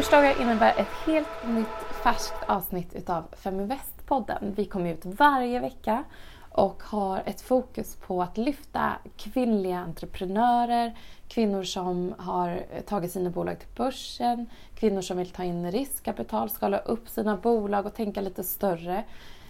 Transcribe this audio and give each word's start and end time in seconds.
Torsdagar 0.00 0.42
innebär 0.42 0.74
ett 0.76 1.06
helt 1.06 1.48
nytt 1.48 2.02
färskt 2.02 2.44
avsnitt 2.46 2.94
utav 2.94 3.24
Feminvest-podden. 3.32 4.54
Vi 4.56 4.64
kommer 4.64 4.92
ut 4.92 5.04
varje 5.04 5.60
vecka 5.60 6.04
och 6.50 6.82
har 6.82 7.22
ett 7.26 7.40
fokus 7.40 7.96
på 7.96 8.22
att 8.22 8.38
lyfta 8.38 8.92
kvinnliga 9.16 9.78
entreprenörer, 9.78 10.98
kvinnor 11.28 11.62
som 11.62 12.14
har 12.18 12.62
tagit 12.86 13.12
sina 13.12 13.30
bolag 13.30 13.58
till 13.58 13.68
börsen, 13.76 14.46
kvinnor 14.74 15.00
som 15.00 15.16
vill 15.16 15.30
ta 15.30 15.44
in 15.44 15.72
riskkapital, 15.72 16.50
skala 16.50 16.78
upp 16.78 17.08
sina 17.08 17.36
bolag 17.36 17.86
och 17.86 17.94
tänka 17.94 18.20
lite 18.20 18.44
större. 18.44 19.04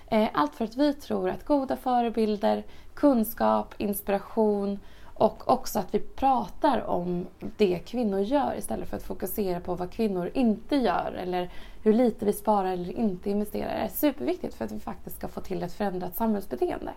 Eh, 0.06 0.28
allt 0.32 0.54
för 0.54 0.64
att 0.64 0.76
vi 0.76 0.94
tror 0.94 1.30
att 1.30 1.44
goda 1.44 1.76
förebilder, 1.76 2.62
kunskap, 2.94 3.74
inspiration 3.78 4.78
och 5.20 5.50
också 5.50 5.78
att 5.78 5.94
vi 5.94 5.98
pratar 5.98 6.86
om 6.86 7.26
det 7.56 7.78
kvinnor 7.78 8.20
gör 8.20 8.54
istället 8.58 8.88
för 8.88 8.96
att 8.96 9.02
fokusera 9.02 9.60
på 9.60 9.74
vad 9.74 9.90
kvinnor 9.90 10.30
inte 10.34 10.76
gör 10.76 11.12
eller 11.12 11.50
hur 11.82 11.92
lite 11.92 12.24
vi 12.24 12.32
sparar 12.32 12.72
eller 12.72 12.98
inte 12.98 13.30
investerar 13.30 13.70
är 13.70 13.88
superviktigt 13.88 14.54
för 14.54 14.64
att 14.64 14.72
vi 14.72 14.80
faktiskt 14.80 15.16
ska 15.16 15.28
få 15.28 15.40
till 15.40 15.62
ett 15.62 15.72
förändrat 15.72 16.16
samhällsbeteende. 16.16 16.92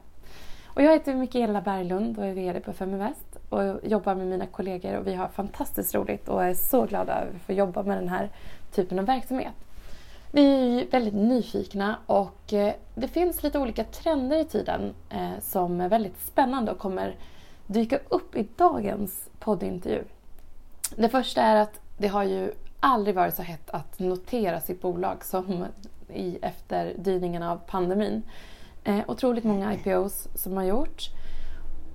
Och 0.65 0.81
jag 0.81 0.91
heter 0.91 1.15
Mikaela 1.15 1.61
Berglund 1.61 2.17
och 2.17 2.25
är 2.25 2.33
VD 2.33 2.59
på 2.59 2.73
Feminvest 2.73 3.37
och 3.49 3.79
jobbar 3.83 4.15
med 4.15 4.27
mina 4.27 4.45
kollegor 4.45 4.97
och 4.97 5.07
vi 5.07 5.13
har 5.13 5.27
fantastiskt 5.27 5.95
roligt 5.95 6.29
och 6.29 6.43
är 6.43 6.53
så 6.53 6.85
glada 6.85 7.21
över 7.21 7.35
att 7.35 7.41
få 7.41 7.53
jobba 7.53 7.83
med 7.83 7.97
den 7.97 8.09
här 8.09 8.29
typen 8.71 8.99
av 8.99 9.05
verksamhet. 9.05 9.53
Vi 10.31 10.79
är 10.81 10.91
väldigt 10.91 11.13
nyfikna 11.13 11.97
och 12.05 12.53
eh, 12.53 12.73
det 12.95 13.07
finns 13.07 13.43
lite 13.43 13.59
olika 13.59 13.83
trender 13.83 14.37
i 14.37 14.45
tiden 14.45 14.93
eh, 15.09 15.39
som 15.41 15.81
är 15.81 15.89
väldigt 15.89 16.19
spännande 16.19 16.71
och 16.71 16.77
kommer 16.77 17.15
dyka 17.67 17.99
upp 18.09 18.35
i 18.35 18.47
dagens 18.55 19.29
poddintervju. 19.39 20.03
Det 20.95 21.09
första 21.09 21.41
är 21.41 21.55
att 21.55 21.79
det 21.97 22.07
har 22.07 22.23
ju 22.23 22.51
aldrig 22.79 23.15
varit 23.15 23.35
så 23.35 23.41
hett 23.41 23.69
att 23.69 23.99
notera 23.99 24.61
sitt 24.61 24.81
bolag 24.81 25.25
som 25.25 25.65
i 26.09 26.37
efterdyningarna 26.41 27.51
av 27.51 27.57
pandemin. 27.67 28.23
Eh, 28.83 28.99
otroligt 29.07 29.43
många 29.43 29.73
IPOs 29.73 30.27
som 30.35 30.57
har 30.57 30.63
gjorts. 30.63 31.09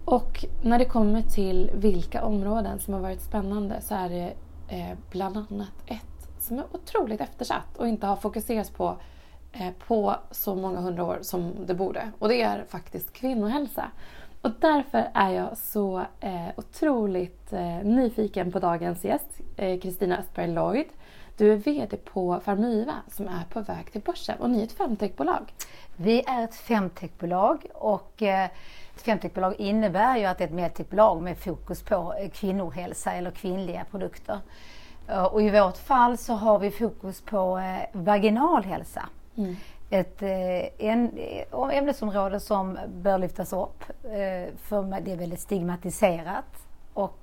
Och 0.05 0.45
när 0.63 0.79
det 0.79 0.85
kommer 0.85 1.23
till 1.23 1.71
vilka 1.75 2.25
områden 2.25 2.79
som 2.79 2.95
har 2.95 3.01
varit 3.01 3.23
spännande 3.23 3.81
så 3.81 3.95
är 3.95 4.09
det 4.09 4.33
eh, 4.69 4.99
bland 5.11 5.37
annat 5.37 5.73
ett 5.87 6.03
som 6.41 6.59
är 6.59 6.65
otroligt 6.73 7.21
eftersatt 7.21 7.77
och 7.77 7.89
inte 7.89 8.07
har 8.07 8.17
fokuserats 8.17 8.71
på 8.71 8.97
eh, 9.53 9.71
på 9.87 10.17
så 10.31 10.55
många 10.55 10.81
hundra 10.81 11.05
år 11.05 11.19
som 11.23 11.53
det 11.67 11.75
borde. 11.75 12.13
Och 12.19 12.29
det 12.29 12.43
är 12.43 12.65
faktiskt 12.69 13.13
kvinnohälsa. 13.13 13.91
Och 14.49 14.55
därför 14.61 15.09
är 15.15 15.31
jag 15.31 15.59
så 15.59 15.99
eh, 16.21 16.49
otroligt 16.57 17.53
eh, 17.53 17.79
nyfiken 17.85 18.53
på 18.53 18.59
dagens 18.59 19.05
gäst, 19.05 19.41
Kristina 19.57 20.15
eh, 20.15 20.21
Östberg 20.21 20.47
Lloyd. 20.49 20.87
Du 21.37 21.53
är 21.53 21.57
VD 21.57 21.97
på 21.97 22.41
Farmiva 22.45 22.95
som 23.09 23.29
är 23.29 23.45
på 23.51 23.61
väg 23.61 23.93
till 23.93 24.01
börsen 24.01 24.39
och 24.39 24.51
ni 24.51 24.61
är 24.61 24.65
ett 24.65 24.73
femtechbolag. 24.73 25.55
Vi 25.97 26.23
är 26.27 26.45
ett 26.45 26.55
femtechbolag 26.55 27.67
och 27.75 28.23
eh, 28.23 28.45
ett 28.95 29.03
femtechbolag 29.03 29.55
innebär 29.59 30.17
ju 30.17 30.25
att 30.25 30.39
det 30.39 30.45
är 30.45 30.49
ett 30.49 30.55
medtechbolag 30.55 31.23
med 31.23 31.39
fokus 31.39 31.83
på 31.83 32.15
eh, 32.21 32.31
kvinnohälsa 32.31 33.13
eller 33.13 33.31
kvinnliga 33.31 33.85
produkter. 33.91 34.39
Eh, 35.09 35.25
och 35.25 35.43
i 35.43 35.51
vårt 35.51 35.77
fall 35.77 36.19
så 36.19 36.33
har 36.33 36.59
vi 36.59 36.71
fokus 36.71 37.21
på 37.21 37.61
vaginal 37.93 38.65
hälsa. 38.65 39.09
Mm 39.37 39.57
ett 39.91 40.23
en, 40.79 41.19
ämnesområde 41.73 42.41
som 42.41 42.79
bör 42.89 43.19
lyftas 43.19 43.53
upp. 43.53 43.85
För 44.57 45.01
det 45.01 45.13
är 45.13 45.17
väldigt 45.17 45.41
stigmatiserat 45.41 46.67
och 46.95 47.19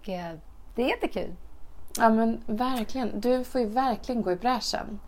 det 0.75 0.83
är 0.83 0.87
jättekul. 0.87 1.35
Ja 1.97 2.09
men 2.09 2.41
verkligen. 2.45 3.19
Du 3.19 3.43
får 3.43 3.61
ju 3.61 3.67
verkligen 3.67 4.21
gå 4.21 4.31
i 4.31 4.35
bräschen 4.35 4.99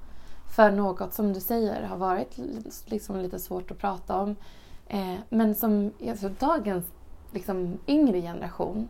för 0.55 0.71
något 0.71 1.13
som 1.13 1.33
du 1.33 1.39
säger 1.39 1.83
har 1.83 1.97
varit 1.97 2.37
liksom 2.85 3.19
lite 3.19 3.39
svårt 3.39 3.71
att 3.71 3.77
prata 3.77 4.15
om. 4.15 4.35
Eh, 4.87 5.15
men 5.29 5.55
som 5.55 5.91
alltså, 6.09 6.29
dagens 6.29 6.85
liksom, 7.31 7.77
yngre 7.87 8.21
generation, 8.21 8.87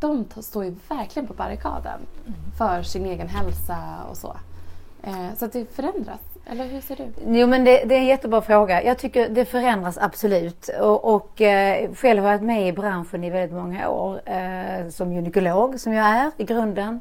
de 0.00 0.24
står 0.42 0.64
ju 0.64 0.76
verkligen 0.88 1.26
på 1.26 1.34
barrikaden 1.34 2.00
mm. 2.26 2.40
för 2.58 2.82
sin 2.82 3.06
egen 3.06 3.28
hälsa 3.28 3.78
och 4.10 4.16
så. 4.16 4.36
Eh, 5.02 5.34
så 5.36 5.44
att 5.44 5.52
det 5.52 5.74
förändras. 5.74 6.20
Eller 6.50 6.64
hur 6.64 6.80
ser 6.80 6.96
du? 6.96 7.04
Jo 7.26 7.46
men 7.46 7.64
det, 7.64 7.84
det, 7.84 7.94
är 7.94 7.98
en 7.98 8.06
jättebra 8.06 8.42
fråga. 8.42 8.82
Jag 8.82 8.98
tycker 8.98 9.28
det 9.28 9.44
förändras 9.44 9.98
absolut. 9.98 10.70
Och, 10.80 11.14
och 11.14 11.40
eh, 11.40 11.94
själv 11.94 12.22
har 12.22 12.30
jag 12.30 12.38
varit 12.38 12.46
med 12.46 12.68
i 12.68 12.72
branschen 12.72 13.24
i 13.24 13.30
väldigt 13.30 13.56
många 13.56 13.88
år 13.88 14.20
eh, 14.26 14.88
som 14.88 15.12
gynekolog 15.12 15.80
som 15.80 15.92
jag 15.92 16.06
är 16.06 16.30
i 16.36 16.44
grunden 16.44 17.00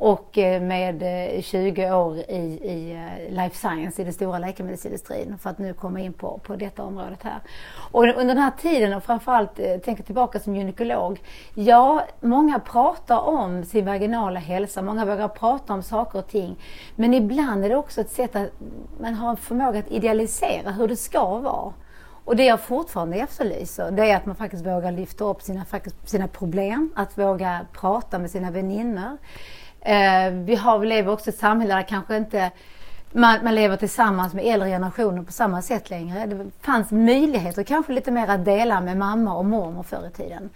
och 0.00 0.38
eh, 0.38 0.62
med 0.62 1.02
eh, 1.36 1.42
20 1.42 1.92
år 1.92 2.16
i, 2.18 2.60
i 2.62 2.92
eh, 2.92 3.34
life 3.34 3.56
science 3.56 4.02
i 4.02 4.04
den 4.04 4.14
stora 4.14 4.38
läkemedelsindustrin 4.38 5.38
för 5.38 5.50
att 5.50 5.58
nu 5.58 5.72
komma 5.72 6.00
in 6.00 6.12
på, 6.12 6.40
på 6.42 6.56
detta 6.56 6.82
området 6.82 7.22
här. 7.22 7.40
Och 7.90 8.02
under 8.02 8.24
den 8.24 8.38
här 8.38 8.52
tiden 8.60 8.94
och 8.94 9.04
framförallt 9.04 9.56
tänka 9.84 10.02
tillbaka 10.02 10.40
som 10.40 10.56
gynekolog. 10.56 11.20
Ja, 11.54 12.04
många 12.20 12.58
pratar 12.58 13.18
om 13.18 13.64
sin 13.64 13.86
vaginala 13.86 14.40
hälsa, 14.40 14.82
många 14.82 15.04
vågar 15.04 15.28
prata 15.28 15.72
om 15.72 15.82
saker 15.82 16.18
och 16.18 16.28
ting. 16.28 16.56
Men 16.96 17.14
ibland 17.14 17.64
är 17.64 17.68
det 17.68 17.76
också 17.76 18.00
ett 18.00 18.10
sätt 18.10 18.36
att 18.36 18.50
man 19.00 19.14
har 19.14 19.30
en 19.30 19.36
förmåga 19.36 19.78
att 19.78 19.90
idealisera 19.90 20.70
hur 20.70 20.88
det 20.88 20.96
ska 20.96 21.38
vara. 21.38 21.72
Och 22.24 22.36
det 22.36 22.44
jag 22.44 22.60
fortfarande 22.60 23.16
efterlyser 23.16 23.90
det 23.90 24.10
är 24.10 24.16
att 24.16 24.26
man 24.26 24.36
faktiskt 24.36 24.66
vågar 24.66 24.92
lyfta 24.92 25.24
upp 25.24 25.42
sina, 25.42 25.64
sina 26.04 26.28
problem, 26.28 26.92
att 26.96 27.18
våga 27.18 27.60
prata 27.72 28.18
med 28.18 28.30
sina 28.30 28.50
väninnor. 28.50 29.18
Eh, 29.80 30.30
vi, 30.30 30.54
har, 30.54 30.78
vi 30.78 30.86
lever 30.86 31.12
också 31.12 31.30
i 31.30 31.32
ett 31.32 31.38
samhälle 31.38 31.74
där 31.74 31.82
kanske 31.82 32.16
inte 32.16 32.50
man, 33.12 33.44
man, 33.44 33.54
lever 33.54 33.76
tillsammans 33.76 34.34
med 34.34 34.44
äldre 34.44 34.68
generationer 34.68 35.22
på 35.22 35.32
samma 35.32 35.62
sätt 35.62 35.90
längre. 35.90 36.26
Det 36.26 36.46
fanns 36.60 36.90
möjligheter 36.90 37.62
kanske 37.62 37.92
lite 37.92 38.10
mer 38.10 38.28
att 38.28 38.44
dela 38.44 38.80
med 38.80 38.96
mamma 38.96 39.36
och 39.36 39.44
mormor 39.44 39.82
förr 39.82 40.06
i 40.06 40.16
tiden. 40.16 40.50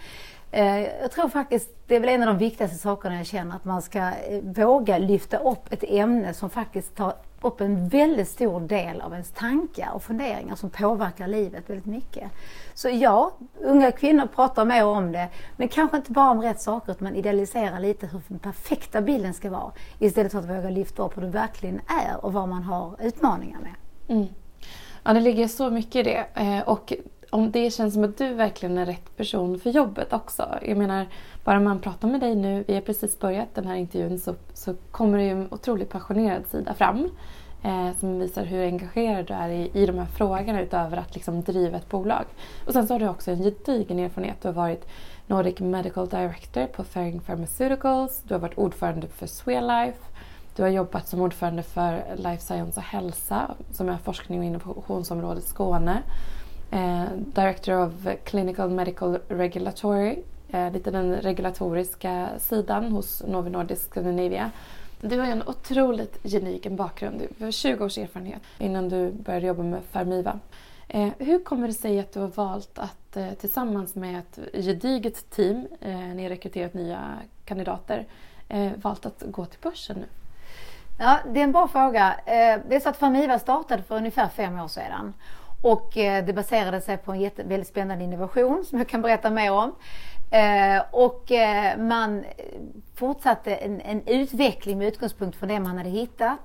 Eh, 0.50 0.80
jag 0.80 1.10
tror 1.12 1.28
faktiskt, 1.28 1.70
det 1.86 1.96
är 1.96 2.00
väl 2.00 2.08
en 2.08 2.22
av 2.22 2.26
de 2.26 2.38
viktigaste 2.38 2.78
sakerna 2.78 3.16
jag 3.16 3.26
känner, 3.26 3.56
att 3.56 3.64
man 3.64 3.82
ska 3.82 3.98
eh, 3.98 4.42
våga 4.42 4.98
lyfta 4.98 5.36
upp 5.36 5.72
ett 5.72 5.84
ämne 5.88 6.34
som 6.34 6.50
faktiskt 6.50 6.96
tar 6.96 7.14
upp 7.48 7.60
en 7.60 7.88
väldigt 7.88 8.28
stor 8.28 8.60
del 8.60 9.00
av 9.00 9.12
ens 9.12 9.30
tankar 9.30 9.90
och 9.94 10.02
funderingar 10.02 10.56
som 10.56 10.70
påverkar 10.70 11.28
livet 11.28 11.70
väldigt 11.70 11.86
mycket. 11.86 12.30
Så 12.74 12.88
ja, 12.88 13.32
unga 13.60 13.92
kvinnor 13.92 14.26
pratar 14.26 14.64
mer 14.64 14.84
om 14.84 15.12
det, 15.12 15.28
men 15.56 15.68
kanske 15.68 15.96
inte 15.96 16.12
bara 16.12 16.30
om 16.30 16.42
rätt 16.42 16.60
saker, 16.60 16.92
utan 16.92 17.04
man 17.04 17.14
idealiserar 17.14 17.80
lite 17.80 18.06
hur 18.06 18.20
den 18.28 18.38
perfekta 18.38 19.00
bilden 19.00 19.34
ska 19.34 19.50
vara 19.50 19.72
istället 19.98 20.32
för 20.32 20.38
att 20.38 20.50
våga 20.50 20.70
lyfta 20.70 21.02
upp 21.02 21.16
hur 21.16 21.22
det 21.22 21.28
verkligen 21.28 21.80
är 21.86 22.24
och 22.24 22.32
vad 22.32 22.48
man 22.48 22.62
har 22.62 22.96
utmaningar 23.02 23.58
med. 23.60 23.74
Mm. 24.16 24.26
Ja, 25.04 25.12
det 25.12 25.20
ligger 25.20 25.48
så 25.48 25.70
mycket 25.70 25.94
i 25.96 26.02
det. 26.02 26.26
Eh, 26.34 26.68
och 26.68 26.92
om 27.32 27.50
det 27.50 27.70
känns 27.70 27.94
som 27.94 28.04
att 28.04 28.18
du 28.18 28.34
verkligen 28.34 28.78
är 28.78 28.86
rätt 28.86 29.16
person 29.16 29.58
för 29.58 29.70
jobbet 29.70 30.12
också. 30.12 30.58
Jag 30.62 30.78
menar, 30.78 31.06
bara 31.44 31.60
man 31.60 31.80
pratar 31.80 32.08
med 32.08 32.20
dig 32.20 32.34
nu, 32.34 32.64
vi 32.66 32.74
har 32.74 32.80
precis 32.80 33.18
börjat 33.18 33.54
den 33.54 33.66
här 33.66 33.74
intervjun, 33.74 34.18
så, 34.18 34.34
så 34.54 34.74
kommer 34.90 35.18
det 35.18 35.24
ju 35.24 35.30
en 35.30 35.48
otroligt 35.50 35.90
passionerad 35.90 36.46
sida 36.46 36.74
fram. 36.74 37.08
Eh, 37.62 37.98
som 38.00 38.18
visar 38.18 38.44
hur 38.44 38.64
engagerad 38.64 39.26
du 39.26 39.34
är 39.34 39.48
i, 39.48 39.70
i 39.74 39.86
de 39.86 39.98
här 39.98 40.06
frågorna 40.06 40.62
utöver 40.62 40.96
att 40.96 41.14
liksom 41.14 41.42
driva 41.42 41.76
ett 41.76 41.88
bolag. 41.88 42.24
Och 42.66 42.72
sen 42.72 42.86
så 42.86 42.94
har 42.94 42.98
du 42.98 43.08
också 43.08 43.30
en 43.30 43.42
gedigen 43.42 43.98
erfarenhet. 43.98 44.42
Du 44.42 44.48
har 44.48 44.54
varit 44.54 44.88
Nordic 45.26 45.60
Medical 45.60 46.08
Director 46.08 46.66
på 46.66 46.84
Ferring 46.84 47.20
Pharmaceuticals. 47.20 48.22
Du 48.22 48.34
har 48.34 48.40
varit 48.40 48.58
ordförande 48.58 49.08
för 49.08 49.26
Swelife. 49.26 49.98
Du 50.56 50.62
har 50.62 50.70
jobbat 50.70 51.08
som 51.08 51.20
ordförande 51.20 51.62
för 51.62 52.04
Life 52.16 52.42
Science 52.42 52.80
och 52.80 52.86
hälsa 52.86 53.54
som 53.72 53.88
är 53.88 53.96
forskning 53.96 54.38
och 54.38 54.44
innovationsområdet 54.44 55.44
Skåne. 55.44 56.02
Eh, 56.72 57.04
Director 57.16 57.74
of 57.74 57.92
Clinical 58.24 58.70
Medical 58.70 59.18
Regulatory, 59.28 60.22
eh, 60.50 60.72
lite 60.72 60.90
den 60.90 61.16
regulatoriska 61.16 62.28
sidan 62.38 62.92
hos 62.92 63.22
Novi 63.26 63.50
Nordisk 63.50 63.90
Scandinavia. 63.90 64.50
Du 65.00 65.18
har 65.18 65.26
ju 65.26 65.32
en 65.32 65.42
otroligt 65.48 66.22
gedigen 66.22 66.76
bakgrund. 66.76 67.22
Du 67.38 67.44
har 67.44 67.52
20 67.52 67.84
års 67.84 67.98
erfarenhet 67.98 68.42
innan 68.58 68.88
du 68.88 69.12
började 69.12 69.46
jobba 69.46 69.62
med 69.62 69.82
Farmiva. 69.90 70.38
Eh, 70.88 71.08
hur 71.18 71.44
kommer 71.44 71.66
det 71.66 71.74
sig 71.74 72.00
att 72.00 72.12
du 72.12 72.20
har 72.20 72.28
valt 72.28 72.78
att 72.78 73.16
eh, 73.16 73.32
tillsammans 73.32 73.94
med 73.94 74.18
ett 74.18 74.64
gediget 74.64 75.30
team, 75.30 75.66
eh, 75.80 75.98
ni 75.98 76.22
har 76.22 76.30
rekryterat 76.30 76.74
nya 76.74 77.14
kandidater, 77.44 78.06
eh, 78.48 78.72
valt 78.76 79.06
att 79.06 79.22
gå 79.26 79.46
till 79.46 79.60
börsen 79.62 79.96
nu? 79.98 80.06
Ja, 80.98 81.18
det 81.32 81.40
är 81.40 81.44
en 81.44 81.52
bra 81.52 81.68
fråga. 81.68 82.14
Eh, 82.26 82.60
det 82.68 82.76
är 82.76 82.80
så 82.80 82.88
att 82.88 82.96
Farmiva 82.96 83.38
startade 83.38 83.82
för 83.82 83.96
ungefär 83.96 84.28
fem 84.28 84.60
år 84.60 84.68
sedan 84.68 85.14
och 85.62 85.96
eh, 85.96 86.24
det 86.24 86.32
baserade 86.32 86.80
sig 86.80 86.96
på 86.96 87.12
en 87.12 87.20
jätte, 87.20 87.42
väldigt 87.42 87.68
spännande 87.68 88.04
innovation 88.04 88.64
som 88.64 88.78
jag 88.78 88.88
kan 88.88 89.02
berätta 89.02 89.30
mer 89.30 89.52
om. 89.52 89.74
Eh, 90.30 90.82
och 90.90 91.32
eh, 91.32 91.78
man 91.78 92.24
fortsatte 92.94 93.54
en, 93.54 93.80
en, 93.80 94.02
utveckling 94.06 94.78
med 94.78 94.88
utgångspunkt 94.88 95.38
från 95.38 95.48
det 95.48 95.60
man 95.60 95.78
hade 95.78 95.90
hittat. 95.90 96.40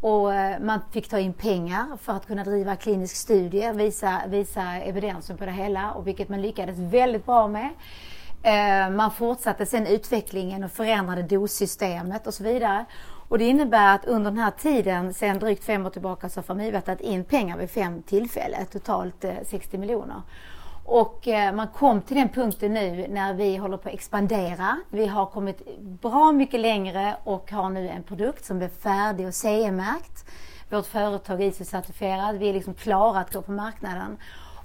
Och 0.00 0.28
man 0.60 0.80
fick 0.92 1.08
ta 1.08 1.18
in 1.18 1.32
pengar 1.32 1.86
för 2.00 2.12
att 2.12 2.26
kunna 2.26 2.44
driva 2.44 2.76
klinisk 2.76 3.16
studie, 3.16 3.72
visa, 3.72 4.20
visa 4.26 4.62
evidensen 4.62 5.36
på 5.36 5.44
det 5.44 5.50
hela 5.50 5.92
och 5.92 6.06
vilket 6.06 6.28
man 6.28 6.42
lyckades 6.42 6.78
väldigt 6.78 7.26
bra 7.26 7.48
med. 7.48 7.68
Man 8.92 9.10
fortsatte 9.10 9.66
sen 9.66 9.86
utvecklingen 9.86 10.64
och 10.64 10.70
förändrade 10.70 11.22
dossystemet 11.22 12.26
och 12.26 12.34
så 12.34 12.44
vidare. 12.44 12.84
Och 13.32 13.38
det 13.38 13.44
innebär 13.44 13.94
att 13.94 14.04
under 14.04 14.30
den 14.30 14.40
här 14.40 14.50
tiden, 14.50 15.14
sedan 15.14 15.38
drygt 15.38 15.64
fem 15.64 15.86
år 15.86 15.90
tillbaka, 15.90 16.28
så 16.28 16.38
har 16.38 16.42
Famiva 16.42 16.80
tagit 16.80 17.00
in 17.00 17.24
pengar 17.24 17.56
vid 17.56 17.70
fem 17.70 18.02
tillfällen, 18.02 18.66
totalt 18.66 19.24
eh, 19.24 19.34
60 19.46 19.78
miljoner. 19.78 20.22
Och 20.84 21.28
eh, 21.28 21.54
man 21.54 21.68
kom 21.68 22.02
till 22.02 22.16
den 22.16 22.28
punkten 22.28 22.74
nu 22.74 23.06
när 23.08 23.34
vi 23.34 23.56
håller 23.56 23.76
på 23.76 23.88
att 23.88 23.94
expandera. 23.94 24.78
Vi 24.90 25.06
har 25.06 25.26
kommit 25.26 25.80
bra 25.80 26.32
mycket 26.32 26.60
längre 26.60 27.16
och 27.24 27.50
har 27.50 27.70
nu 27.70 27.88
en 27.88 28.02
produkt 28.02 28.44
som 28.44 28.62
är 28.62 28.68
färdig 28.68 29.26
och 29.26 29.34
CE-märkt. 29.34 30.24
Vårt 30.70 30.86
företag 30.86 31.42
är 31.42 31.50
ISO-certifierat. 31.50 32.38
Vi 32.38 32.48
är 32.48 32.52
liksom 32.52 32.74
klara 32.74 33.20
att 33.20 33.32
gå 33.32 33.42
på 33.42 33.52
marknaden. 33.52 34.16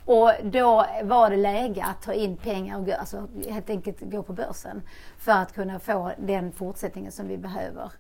Och 0.06 0.32
då 0.44 0.86
var 1.04 1.30
det 1.30 1.38
läge 1.38 1.84
att 1.84 2.02
ta 2.02 2.14
in 2.14 2.38
pengar 2.38 2.80
och 2.80 2.90
alltså, 2.90 3.28
helt 3.50 3.70
enkelt 3.70 3.98
gå 4.02 4.24
på 4.24 4.34
börsen 4.34 4.82
för 5.18 5.32
att 5.32 5.54
kunna 5.54 5.80
få 5.80 6.12
den 6.18 6.52
fortsättningen 6.52 7.12
som 7.12 7.28
vi 7.28 7.38
behöver 7.38 7.92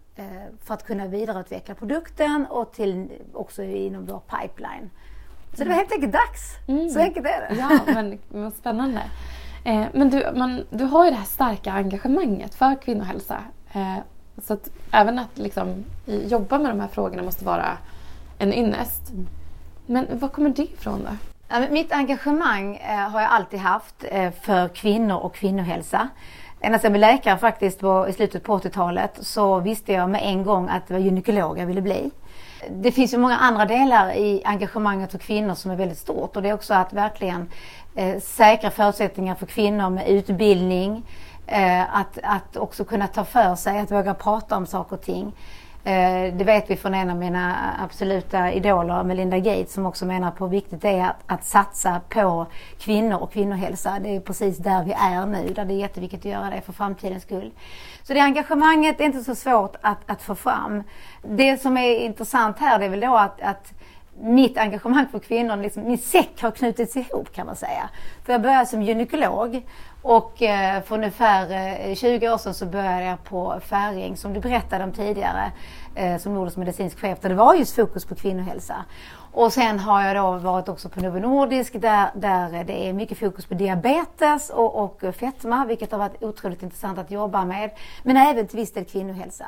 för 0.64 0.74
att 0.74 0.86
kunna 0.86 1.08
vidareutveckla 1.08 1.76
produkten 1.76 2.46
och 2.50 2.74
till, 2.74 3.08
också 3.34 3.64
inom 3.64 4.06
vår 4.06 4.20
pipeline. 4.20 4.90
Så 5.54 5.64
det 5.64 5.70
var 5.70 5.76
helt 5.76 5.92
enkelt 5.92 6.14
dags. 6.14 6.56
Mm. 6.68 6.90
Så 6.90 7.00
enkelt 7.00 7.26
är 7.26 7.50
det. 7.50 7.56
Ja, 7.60 7.80
men 7.94 8.20
vad 8.30 8.54
spännande. 8.54 9.02
Eh, 9.64 9.86
men 9.94 10.10
du, 10.10 10.32
man, 10.36 10.64
du 10.70 10.84
har 10.84 11.06
ju 11.06 11.12
det 11.12 11.18
här 11.18 11.26
starka 11.26 11.72
engagemanget 11.72 12.56
för 12.56 12.82
kvinnohälsa. 12.82 13.44
Eh, 13.74 13.98
så 14.44 14.54
att 14.54 14.70
även 14.92 15.20
att 15.20 15.38
liksom, 15.38 15.84
jobba 16.06 16.58
med 16.58 16.72
de 16.72 16.80
här 16.80 16.88
frågorna 16.88 17.24
måste 17.24 17.46
vara 17.46 17.78
en 18.38 18.54
ynnest. 18.54 19.10
Mm. 19.10 19.28
Men 19.86 20.20
var 20.20 20.30
kommer 20.30 20.50
det 20.50 20.64
ifrån 20.64 21.04
då? 21.04 21.12
mitt 21.70 21.92
engagemang 21.92 22.76
eh, 22.76 23.10
har 23.10 23.22
jag 23.22 23.32
alltid 23.32 23.60
haft 23.60 24.06
eh, 24.12 24.32
för 24.32 24.68
kvinnor 24.68 25.18
och 25.18 25.36
kvinnohälsa. 25.36 26.10
Ända 26.62 26.80
sedan 26.80 26.94
jag 26.94 27.00
blev 27.00 27.12
läkare 27.12 27.38
faktiskt 27.38 27.80
på, 27.80 28.08
i 28.10 28.14
slutet 28.14 28.44
på 28.44 28.58
80-talet 28.58 29.12
så 29.22 29.60
visste 29.60 29.94
jag 29.94 30.10
med 30.10 30.22
en 30.24 30.44
gång 30.44 30.70
att 30.70 30.88
det 30.88 30.94
var 30.94 31.02
gynekolog 31.02 31.60
jag 31.60 31.66
ville 31.66 31.82
bli. 31.82 32.12
Det 32.70 32.92
finns 32.92 33.14
ju 33.14 33.18
många 33.18 33.38
andra 33.38 33.66
delar 33.66 34.12
i 34.12 34.42
engagemanget 34.46 35.12
för 35.12 35.18
kvinnor 35.18 35.56
som 35.56 35.72
är 35.72 35.76
väldigt 35.76 35.98
stort 35.98 36.36
och 36.36 36.42
det 36.42 36.50
är 36.50 36.54
också 36.54 36.74
att 36.74 36.94
verkligen 36.94 37.50
eh, 37.96 38.20
säkra 38.20 38.72
förutsättningar 38.72 39.36
för 39.36 39.46
kvinnor 39.46 39.90
med 39.90 40.08
utbildning, 40.08 41.04
eh, 41.48 41.96
att, 41.96 42.20
att 42.24 42.58
också 42.58 42.84
kunna 42.84 43.08
ta 43.08 43.26
för 43.26 43.56
sig, 43.56 43.80
att 43.80 43.92
våga 43.92 44.14
prata 44.14 44.58
om 44.58 44.66
saker 44.66 44.96
och 44.96 45.02
ting. 45.02 45.34
Eh, 45.88 46.34
det 46.34 46.44
vet 46.44 46.70
vi 46.70 46.76
från 46.76 46.94
en 46.94 47.10
av 47.10 47.18
mina 47.18 47.76
absoluta 47.84 48.52
idoler, 48.52 49.04
Melinda 49.04 49.38
Gates, 49.38 49.74
som 49.74 49.86
också 49.86 50.06
menar 50.06 50.32
på 50.32 50.46
hur 50.46 50.52
viktigt 50.52 50.82
det 50.82 50.90
är 50.90 51.10
att, 51.10 51.24
att 51.26 51.46
satsa 51.46 52.02
på 52.10 52.46
kvinnor 52.80 53.18
och 53.18 53.32
kvinnohälsa. 53.32 54.00
Det 54.00 54.16
är 54.16 54.20
precis 54.20 54.58
där 54.58 54.84
vi 54.84 54.92
är 54.92 55.26
nu, 55.26 55.54
där 55.54 55.66
det 55.66 55.74
är 55.74 55.78
jätteviktigt 55.78 56.20
att 56.20 56.32
göra 56.32 56.50
det 56.50 56.62
för 56.62 56.74
framtidens 56.74 57.24
skull. 57.24 57.52
Så 58.04 58.14
det 58.14 58.20
engagemanget 58.20 59.02
är 59.02 59.06
inte 59.06 59.24
så 59.24 59.36
svårt 59.36 59.76
att, 59.82 59.98
att 60.06 60.22
få 60.22 60.36
fram. 60.36 60.84
Det 61.22 61.62
som 61.62 61.78
är 61.78 62.00
intressant 62.00 62.60
här 62.60 62.80
det 62.80 62.86
är 62.86 62.90
väl 62.90 63.00
då 63.00 63.18
att, 63.18 63.42
att 63.42 63.74
mitt 64.22 64.58
engagemang 64.58 65.06
för 65.12 65.20
kvinnor, 65.20 65.58
liksom, 65.58 65.84
min 65.84 65.98
säck 65.98 66.42
har 66.42 66.52
knutits 66.52 66.96
ihop 66.96 67.34
kan 67.34 67.46
man 67.46 67.56
säga. 67.56 67.90
För 68.26 68.34
jag 68.34 68.42
började 68.42 68.66
som 68.66 68.82
gynekolog 68.82 69.64
och 70.02 70.42
eh, 70.42 70.84
för 70.84 70.96
ungefär 70.96 71.52
eh, 71.90 71.96
20 71.96 72.30
år 72.30 72.38
sedan 72.38 72.54
så 72.54 72.66
började 72.66 73.06
jag 73.06 73.24
på 73.24 73.60
Färing 73.62 74.18
som 74.18 74.34
du 74.34 74.40
berättade 74.40 74.84
om 74.84 74.92
tidigare 74.92 75.52
eh, 75.96 76.18
som 76.18 76.34
nordisk 76.34 76.58
medicinsk 76.58 77.00
chef 77.00 77.20
där 77.22 77.30
det 77.30 77.36
var 77.36 77.54
just 77.54 77.76
fokus 77.76 78.06
på 78.06 78.16
kvinnohälsa. 78.16 78.86
Och 79.32 79.54
sen 79.54 79.80
har 79.80 80.02
jag 80.02 80.16
då 80.16 80.32
varit 80.32 80.70
också 80.70 80.90
på 80.90 81.00
Novo 81.00 81.20
Nordisk 81.20 81.74
där, 81.82 82.10
där 82.16 82.64
det 82.64 82.88
är 82.90 82.94
mycket 82.94 83.18
fokus 83.18 83.46
på 83.46 83.54
diabetes 83.54 84.50
och, 84.50 84.76
och 84.76 85.16
fetma 85.16 85.66
vilket 85.66 85.92
har 85.92 86.00
varit 86.00 86.24
otroligt 86.24 86.64
intressant 86.64 87.00
att 87.00 87.12
jobba 87.12 87.46
med. 87.46 87.72
Men 88.04 88.18
även 88.18 88.48
till 88.48 88.60
viss 88.60 88.74
del 88.74 88.86
kvinnohälsa. 88.86 89.46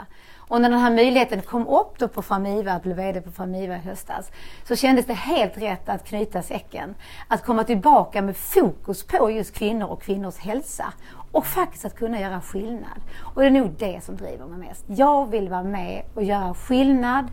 Och 0.50 0.62
när 0.62 0.70
den 0.70 0.80
här 0.80 0.92
möjligheten 0.92 1.42
kom 1.42 1.68
upp 1.68 2.00
då 2.00 2.08
på 2.08 2.22
Famiva, 2.22 2.72
att 2.72 2.84
bli 2.84 2.94
VD 2.94 3.22
på 3.22 3.32
Famiva 3.32 3.76
i 3.76 3.80
höstas, 3.80 4.32
så 4.68 4.76
kändes 4.76 5.06
det 5.06 5.14
helt 5.14 5.58
rätt 5.58 5.90
att 5.90 6.08
knyta 6.08 6.42
säcken. 6.42 6.96
Att 7.28 7.46
komma 7.46 7.64
tillbaka 7.64 8.22
med 8.22 8.38
fokus 8.38 9.04
på 9.04 9.32
just 9.32 9.54
kvinnor 9.54 9.88
och 9.88 10.02
kvinnors 10.02 10.38
hälsa. 10.38 10.94
Och 11.32 11.46
faktiskt 11.46 11.86
att 11.86 11.96
kunna 11.96 12.20
göra 12.20 12.42
skillnad. 12.42 13.02
Och 13.20 13.42
det 13.42 13.48
är 13.48 13.52
nog 13.52 13.72
det 13.80 14.04
som 14.04 14.18
driver 14.18 14.46
mig 14.46 14.68
mest. 14.68 14.86
Jag 14.88 15.30
vill 15.30 15.50
vara 15.50 15.64
med 15.64 16.04
och 16.14 16.24
göra 16.24 16.54
skillnad 16.54 17.28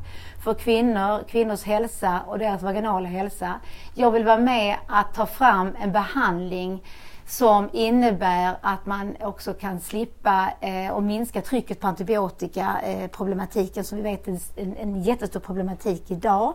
för 0.45 0.55
kvinnor, 0.55 1.25
kvinnors 1.29 1.65
hälsa 1.65 2.21
och 2.27 2.39
deras 2.39 2.63
vaginala 2.63 3.09
hälsa. 3.09 3.61
Jag 3.95 4.11
vill 4.11 4.25
vara 4.25 4.39
med 4.39 4.77
att 4.87 5.15
ta 5.15 5.27
fram 5.27 5.77
en 5.83 5.93
behandling 5.93 6.83
som 7.27 7.71
innebär 7.73 8.57
att 8.61 8.87
man 8.87 9.17
också 9.21 9.55
kan 9.55 9.81
slippa 9.81 10.49
eh, 10.61 10.91
och 10.91 11.03
minska 11.03 11.41
trycket 11.41 11.81
på 11.81 11.87
antibiotikaproblematiken 11.87 13.81
eh, 13.81 13.85
som 13.85 13.99
vi 13.99 14.05
vet 14.05 14.29
är 14.29 14.39
en, 14.57 14.77
en 14.77 15.03
jättestor 15.03 15.41
problematik 15.41 16.11
idag. 16.11 16.55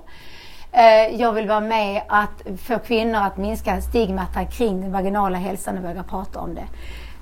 Eh, 0.71 1.21
jag 1.21 1.33
vill 1.33 1.47
vara 1.47 1.59
med 1.59 2.01
att 2.07 2.61
få 2.61 2.79
kvinnor 2.79 3.19
att 3.19 3.37
minska 3.37 3.81
stigmat 3.81 4.51
kring 4.51 4.81
den 4.81 4.91
vaginala 4.91 5.37
hälsan 5.37 5.77
och 5.77 5.83
våga 5.83 6.03
prata 6.03 6.39
om 6.39 6.55
det. 6.55 6.67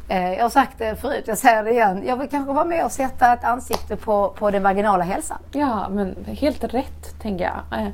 Eh, 0.09 0.33
jag 0.33 0.43
har 0.43 0.49
sagt 0.49 0.77
det 0.77 0.95
förut, 0.95 1.23
jag 1.27 1.37
säger 1.37 1.63
det 1.63 1.71
igen. 1.71 2.03
Jag 2.07 2.17
vill 2.17 2.29
kanske 2.29 2.53
vara 2.53 2.65
med 2.65 2.85
och 2.85 2.91
sätta 2.91 3.33
ett 3.33 3.43
ansikte 3.43 3.95
på, 3.95 4.29
på 4.29 4.51
den 4.51 4.63
vaginala 4.63 5.03
hälsan. 5.03 5.37
Ja, 5.51 5.89
men 5.89 6.15
helt 6.25 6.63
rätt 6.63 7.21
tänker 7.21 7.45
jag. 7.45 7.81
Eh, 7.81 7.87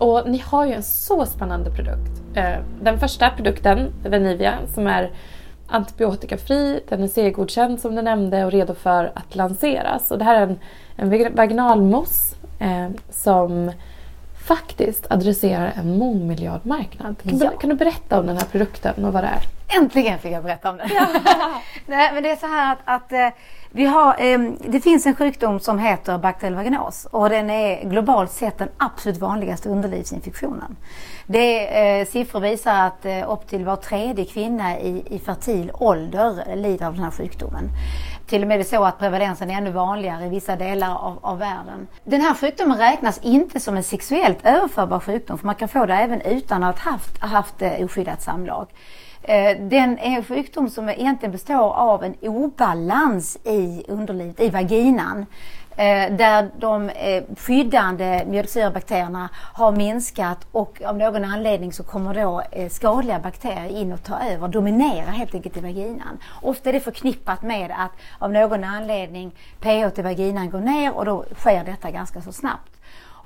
och 0.00 0.30
ni 0.30 0.38
har 0.38 0.66
ju 0.66 0.72
en 0.72 0.82
så 0.82 1.26
spännande 1.26 1.70
produkt. 1.70 2.22
Eh, 2.34 2.58
den 2.82 2.98
första 2.98 3.30
produkten, 3.30 3.92
Venivia, 4.02 4.54
som 4.74 4.86
är 4.86 5.10
antibiotikafri, 5.66 6.80
den 6.88 7.02
är 7.02 7.08
CE-godkänd 7.08 7.80
som 7.80 7.94
du 7.94 8.02
nämnde 8.02 8.44
och 8.44 8.52
redo 8.52 8.74
för 8.74 9.12
att 9.14 9.34
lanseras. 9.34 10.10
Och 10.10 10.18
det 10.18 10.24
här 10.24 10.36
är 10.36 10.42
en, 10.42 10.58
en 10.96 11.34
vaginalmousse 11.34 12.36
eh, 12.58 12.88
som 13.10 13.72
faktiskt 14.50 15.06
adresserar 15.10 15.72
en 15.76 15.98
mångmiljardmarknad. 15.98 17.16
Kan, 17.22 17.38
ja. 17.38 17.50
kan, 17.50 17.70
du 17.70 17.76
berätta 17.76 18.20
om 18.20 18.26
den 18.26 18.36
här 18.36 18.44
produkten 18.44 19.04
och 19.04 19.12
vad 19.12 19.24
det 19.24 19.28
är? 19.28 19.78
Äntligen 19.80 20.18
fick 20.18 20.32
jag 20.32 20.42
berätta 20.42 20.70
om 20.70 20.76
den! 20.76 20.88
Ja. 20.94 21.06
Nej, 21.86 22.10
men 22.14 22.22
det 22.22 22.30
är 22.30 22.36
så 22.36 22.46
här 22.46 22.72
att, 22.72 22.78
att 22.84 23.12
eh, 23.12 23.28
vi 23.72 23.86
har, 23.86 24.16
eh, 24.18 24.38
det 24.60 24.80
finns 24.80 25.06
en 25.06 25.14
sjukdom 25.14 25.60
som 25.60 25.78
heter 25.78 26.18
bakteriell 26.18 26.54
vaginos 26.54 27.06
och 27.10 27.30
den 27.30 27.50
är 27.50 27.84
globalt 27.84 28.30
sett 28.30 28.58
den 28.58 28.68
absolut 28.76 29.18
vanligaste 29.18 29.68
underlivsinfektionen. 29.68 30.76
Det, 31.26 31.78
eh, 31.80 32.06
siffror 32.06 32.40
visar 32.40 32.86
att 32.86 33.04
eh, 33.04 33.32
upp 33.32 33.48
till 33.48 33.64
var 33.64 33.76
tredje 33.76 34.24
kvinna 34.24 34.80
i, 34.80 35.04
i 35.10 35.18
fertil 35.18 35.70
ålder 35.74 36.56
lider 36.56 36.86
av 36.86 36.94
den 36.94 37.04
här 37.04 37.10
sjukdomen. 37.10 37.70
Till 38.30 38.42
och 38.42 38.48
med 38.48 38.54
är 38.54 38.58
det 38.58 38.64
så 38.64 38.84
att 38.84 38.98
prevalensen 38.98 39.50
är 39.50 39.54
ännu 39.54 39.70
vanligare 39.70 40.26
i 40.26 40.28
vissa 40.28 40.56
delar 40.56 40.94
av, 40.94 41.18
av 41.22 41.38
världen. 41.38 41.86
Den 42.04 42.20
här 42.20 42.34
sjukdomen 42.34 42.78
räknas 42.78 43.20
inte 43.22 43.60
som 43.60 43.76
en 43.76 43.82
sexuellt 43.82 44.38
överförbar 44.44 45.00
sjukdom 45.00 45.38
för 45.38 45.46
man 45.46 45.54
kan 45.54 45.68
få 45.68 45.86
det 45.86 45.94
även 45.94 46.20
utan 46.20 46.62
att 46.62 46.78
ha 46.78 46.90
haft, 46.90 47.18
haft 47.18 47.62
eh, 47.62 47.84
oskyddat 47.84 48.22
samlag. 48.22 48.66
Eh, 49.22 49.58
den 49.60 49.98
är 49.98 50.16
en 50.16 50.24
sjukdom 50.24 50.70
som 50.70 50.88
egentligen 50.88 51.32
består 51.32 51.72
av 51.72 52.04
en 52.04 52.14
obalans 52.22 53.38
i 53.44 53.84
underlivet, 53.88 54.40
i 54.40 54.50
vaginan. 54.50 55.26
Eh, 55.80 56.12
där 56.16 56.50
de 56.58 56.88
eh, 56.88 57.24
skyddande 57.36 58.24
mjölksyrabakterierna 58.26 59.28
har 59.34 59.72
minskat 59.72 60.46
och 60.52 60.82
av 60.82 60.96
någon 60.96 61.24
anledning 61.24 61.72
så 61.72 61.82
kommer 61.82 62.14
då 62.14 62.42
eh, 62.52 62.68
skadliga 62.68 63.18
bakterier 63.18 63.80
in 63.80 63.92
och 63.92 64.02
ta 64.02 64.18
över, 64.20 64.48
dominera 64.48 65.10
helt 65.10 65.34
enkelt 65.34 65.56
i 65.56 65.60
vaginan. 65.60 66.18
Ofta 66.42 66.68
är 66.68 66.72
det 66.72 66.80
förknippat 66.80 67.42
med 67.42 67.70
att 67.76 67.92
av 68.18 68.32
någon 68.32 68.64
anledning 68.64 69.30
pH 69.60 69.98
i 69.98 70.02
vaginan 70.02 70.50
går 70.50 70.60
ner 70.60 70.92
och 70.92 71.04
då 71.04 71.24
sker 71.38 71.64
detta 71.64 71.90
ganska 71.90 72.22
så 72.22 72.32
snabbt. 72.32 72.80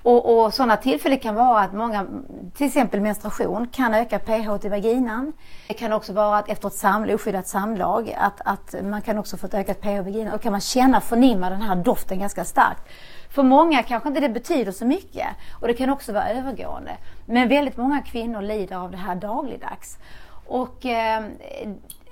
Och, 0.04 0.44
och 0.44 0.54
sådana 0.54 0.76
tillfällen 0.76 1.18
kan 1.18 1.34
vara 1.34 1.60
att 1.60 1.72
många, 1.72 2.06
till 2.54 2.66
exempel 2.66 3.00
menstruation, 3.00 3.68
kan 3.68 3.94
öka 3.94 4.18
pH 4.18 4.66
i 4.66 4.68
vaginan. 4.68 5.32
Det 5.68 5.74
kan 5.74 5.92
också 5.92 6.12
vara 6.12 6.38
att 6.38 6.48
efter 6.48 6.68
ett 6.68 6.74
samlag, 6.74 7.14
oskyddat 7.14 7.48
samlag, 7.48 8.14
att, 8.18 8.40
att 8.44 8.74
man 8.84 9.02
kan 9.02 9.18
också 9.18 9.36
få 9.36 9.46
ett 9.46 9.54
ökat 9.54 9.80
pH 9.80 9.88
i 9.88 10.00
vaginan. 10.00 10.34
Och 10.34 10.42
kan 10.42 10.52
man 10.52 10.60
känna, 10.60 11.00
förnimma 11.00 11.50
den 11.50 11.62
här 11.62 11.76
doften 11.76 12.18
ganska 12.18 12.44
starkt. 12.44 12.82
För 13.30 13.42
många 13.42 13.82
kanske 13.82 14.08
inte 14.08 14.20
det 14.20 14.28
betyder 14.28 14.72
så 14.72 14.86
mycket 14.86 15.26
och 15.60 15.68
det 15.68 15.74
kan 15.74 15.90
också 15.90 16.12
vara 16.12 16.28
övergående. 16.30 16.96
Men 17.26 17.48
väldigt 17.48 17.76
många 17.76 18.02
kvinnor 18.02 18.42
lider 18.42 18.76
av 18.76 18.90
det 18.90 18.96
här 18.96 19.14
dagligdags. 19.14 19.98
Och 20.46 20.86
eh, 20.86 21.24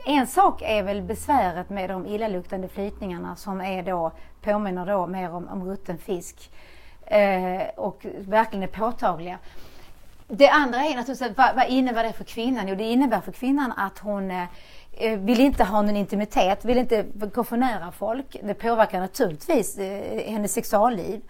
en 0.06 0.26
sak 0.26 0.62
är 0.62 0.82
väl 0.82 1.02
besväret 1.02 1.70
med 1.70 1.90
de 1.90 2.06
illaluktande 2.06 2.68
flytningarna 2.68 3.36
som 3.36 3.60
är 3.60 3.82
då, 3.82 4.12
påminner 4.42 4.86
då 4.86 5.06
mer 5.06 5.34
om, 5.34 5.48
om 5.48 5.64
rutten 5.64 5.98
fisk 5.98 6.50
eh, 7.12 7.68
och 7.76 8.06
verkligen 8.18 8.62
är 8.62 8.66
påtagliga. 8.66 9.38
Det 10.28 10.48
andra 10.48 10.78
är 10.78 10.96
naturligtvis, 10.96 11.36
vad, 11.36 11.54
vad 11.54 11.68
innebär 11.68 12.04
det 12.04 12.12
för 12.12 12.24
kvinnan? 12.24 12.68
Jo, 12.68 12.74
det 12.74 12.84
innebär 12.84 13.20
för 13.20 13.32
kvinnan 13.32 13.72
att 13.72 13.98
hon 13.98 14.30
eh, 14.30 14.44
eh 14.92 15.18
vill 15.18 15.40
inte 15.40 15.64
ha 15.64 15.82
någon 15.82 15.96
intimitet, 15.96 16.64
vill 16.64 16.78
inte 16.78 17.06
gå 17.34 17.44
för 17.44 17.56
nära 17.56 17.92
folk. 17.92 18.36
Det 18.42 18.54
påverkar 18.54 19.00
naturligtvis 19.00 19.78
eh, 19.78 20.32
hennes 20.32 20.52
sexualliv. 20.52 21.20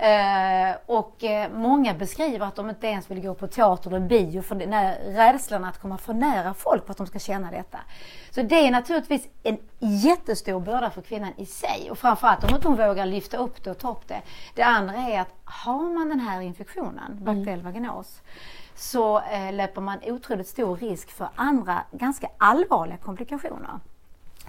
Eh, 0.00 0.76
och 0.86 1.24
eh, 1.24 1.50
många 1.52 1.94
beskriver 1.94 2.46
att 2.46 2.56
de 2.56 2.70
inte 2.70 2.86
ens 2.86 3.10
vill 3.10 3.22
gå 3.22 3.34
på 3.34 3.46
teater 3.46 3.90
eller 3.90 4.00
bio 4.00 4.42
för 4.42 4.54
den 4.54 4.72
här 4.72 4.98
rädslan 5.04 5.64
att 5.64 5.78
komma 5.78 5.98
för 5.98 6.14
nära 6.14 6.54
folk 6.54 6.84
för 6.84 6.90
att 6.90 6.96
de 6.96 7.06
ska 7.06 7.18
känna 7.18 7.50
detta. 7.50 7.78
Så 8.30 8.42
det 8.42 8.66
är 8.66 8.70
naturligtvis 8.70 9.28
en 9.42 9.58
jättestor 9.78 10.60
börda 10.60 10.90
för 10.90 11.02
kvinnan 11.02 11.32
i 11.36 11.46
sig 11.46 11.88
och 11.90 11.98
framförallt 11.98 12.44
om 12.44 12.54
inte 12.54 12.68
hon 12.68 12.76
vågar 12.76 13.06
lyfta 13.06 13.36
upp 13.36 13.64
det 13.64 13.70
och 13.70 13.78
ta 13.78 13.90
upp 13.90 14.08
det. 14.08 14.22
Det 14.54 14.62
andra 14.62 14.94
är 14.94 15.20
att 15.20 15.34
har 15.44 15.90
man 15.98 16.08
den 16.08 16.20
här 16.20 16.40
infektionen, 16.40 17.24
bakteriell 17.24 17.62
vaginos, 17.62 18.22
så 18.74 19.20
eh, 19.20 19.52
löper 19.52 19.80
man 19.80 19.98
otroligt 20.02 20.48
stor 20.48 20.76
risk 20.76 21.10
för 21.10 21.28
andra 21.34 21.82
ganska 21.92 22.28
allvarliga 22.38 22.96
komplikationer. 22.96 23.80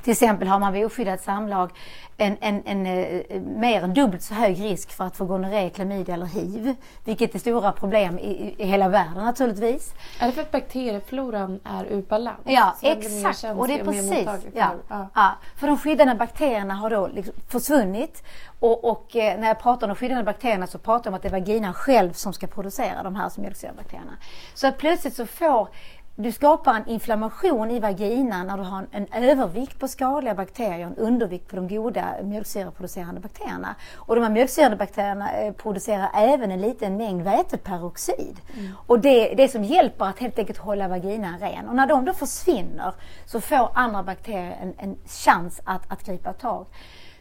Till 0.03 0.11
exempel 0.11 0.47
har 0.47 0.59
man 0.59 0.73
vid 0.73 0.85
oskyddat 0.85 1.23
samlag 1.23 1.71
en, 2.17 2.37
en, 2.41 2.61
en, 2.65 2.85
en, 2.85 3.23
eh, 3.29 3.41
mer 3.41 3.83
än 3.83 3.93
dubbelt 3.93 4.23
så 4.23 4.33
hög 4.33 4.59
risk 4.59 4.91
för 4.91 5.03
att 5.03 5.17
få 5.17 5.25
gonorré, 5.25 5.69
klamydia 5.69 6.15
eller 6.15 6.25
hiv. 6.25 6.75
Vilket 7.03 7.35
är 7.35 7.39
stora 7.39 7.71
problem 7.71 8.19
i, 8.19 8.55
i 8.57 8.65
hela 8.65 8.89
världen 8.89 9.25
naturligtvis. 9.25 9.93
Är 10.19 10.27
det 10.27 10.33
för 10.33 10.41
att 10.41 10.51
bakteriefloran 10.51 11.59
är 11.63 11.85
ur 11.85 12.01
balans? 12.01 12.39
Ja, 12.43 12.75
exakt. 12.81 13.43
Och 13.57 13.67
det 13.67 13.79
är 13.79 13.83
precis. 13.83 14.27
Ja, 14.53 14.73
ja. 14.87 15.07
ja, 15.15 15.31
För 15.55 15.67
de 15.67 15.77
skyddande 15.77 16.15
bakterierna 16.15 16.73
har 16.73 16.89
då 16.89 17.07
liksom 17.07 17.33
försvunnit. 17.47 18.23
Och, 18.59 18.91
och 18.91 19.15
eh, 19.15 19.39
när 19.39 19.47
jag 19.47 19.59
pratar 19.59 19.87
om 19.87 19.89
de 19.89 19.95
skyddande 19.95 20.23
bakterierna 20.23 20.67
så 20.67 20.79
pratar 20.79 21.07
jag 21.07 21.11
om 21.11 21.15
att 21.15 21.21
det 21.21 21.27
är 21.27 21.39
vaginan 21.39 21.73
själv 21.73 22.13
som 22.13 22.33
ska 22.33 22.47
producera 22.47 23.03
de 23.03 23.15
här 23.15 23.31
mjölksyrabakterierna. 23.37 24.17
Så 24.53 24.67
att 24.67 24.77
plötsligt 24.77 25.15
så 25.15 25.25
får 25.25 25.67
du 26.15 26.31
skapar 26.31 26.73
en 26.73 26.87
inflammation 26.87 27.71
i 27.71 27.79
vaginan 27.79 28.47
när 28.47 28.57
du 28.57 28.63
har 28.63 28.87
en, 28.91 29.07
en 29.11 29.23
övervikt 29.23 29.79
på 29.79 29.87
skadliga 29.87 30.35
bakterier 30.35 30.85
och 30.85 30.91
en 30.91 30.97
undervikt 30.97 31.47
på 31.47 31.55
de 31.55 31.67
goda 31.67 32.15
mjölksyraproducerande 32.23 33.21
bakterierna. 33.21 33.75
Och 33.95 34.15
de 34.15 34.21
här 34.21 34.29
mjölksyrande 34.29 34.77
bakterierna 34.77 35.33
eh, 35.33 35.53
producerar 35.53 36.09
även 36.15 36.51
en 36.51 36.61
liten 36.61 36.97
mängd 36.97 37.21
väteperoxid. 37.21 38.41
Mm. 38.57 38.71
Och 38.87 38.99
det 38.99 39.31
är 39.31 39.35
det 39.35 39.47
som 39.47 39.63
hjälper 39.63 40.05
att 40.05 40.19
helt 40.19 40.39
enkelt 40.39 40.59
hålla 40.59 40.87
vaginan 40.87 41.39
ren. 41.39 41.67
Och 41.67 41.75
när 41.75 41.87
de 41.87 42.05
då 42.05 42.13
försvinner 42.13 42.93
så 43.25 43.41
får 43.41 43.69
andra 43.73 44.03
bakterier 44.03 44.57
en, 44.61 44.73
en 44.77 44.97
chans 45.05 45.61
att, 45.63 45.91
att 45.91 46.05
gripa 46.05 46.33
tag. 46.33 46.65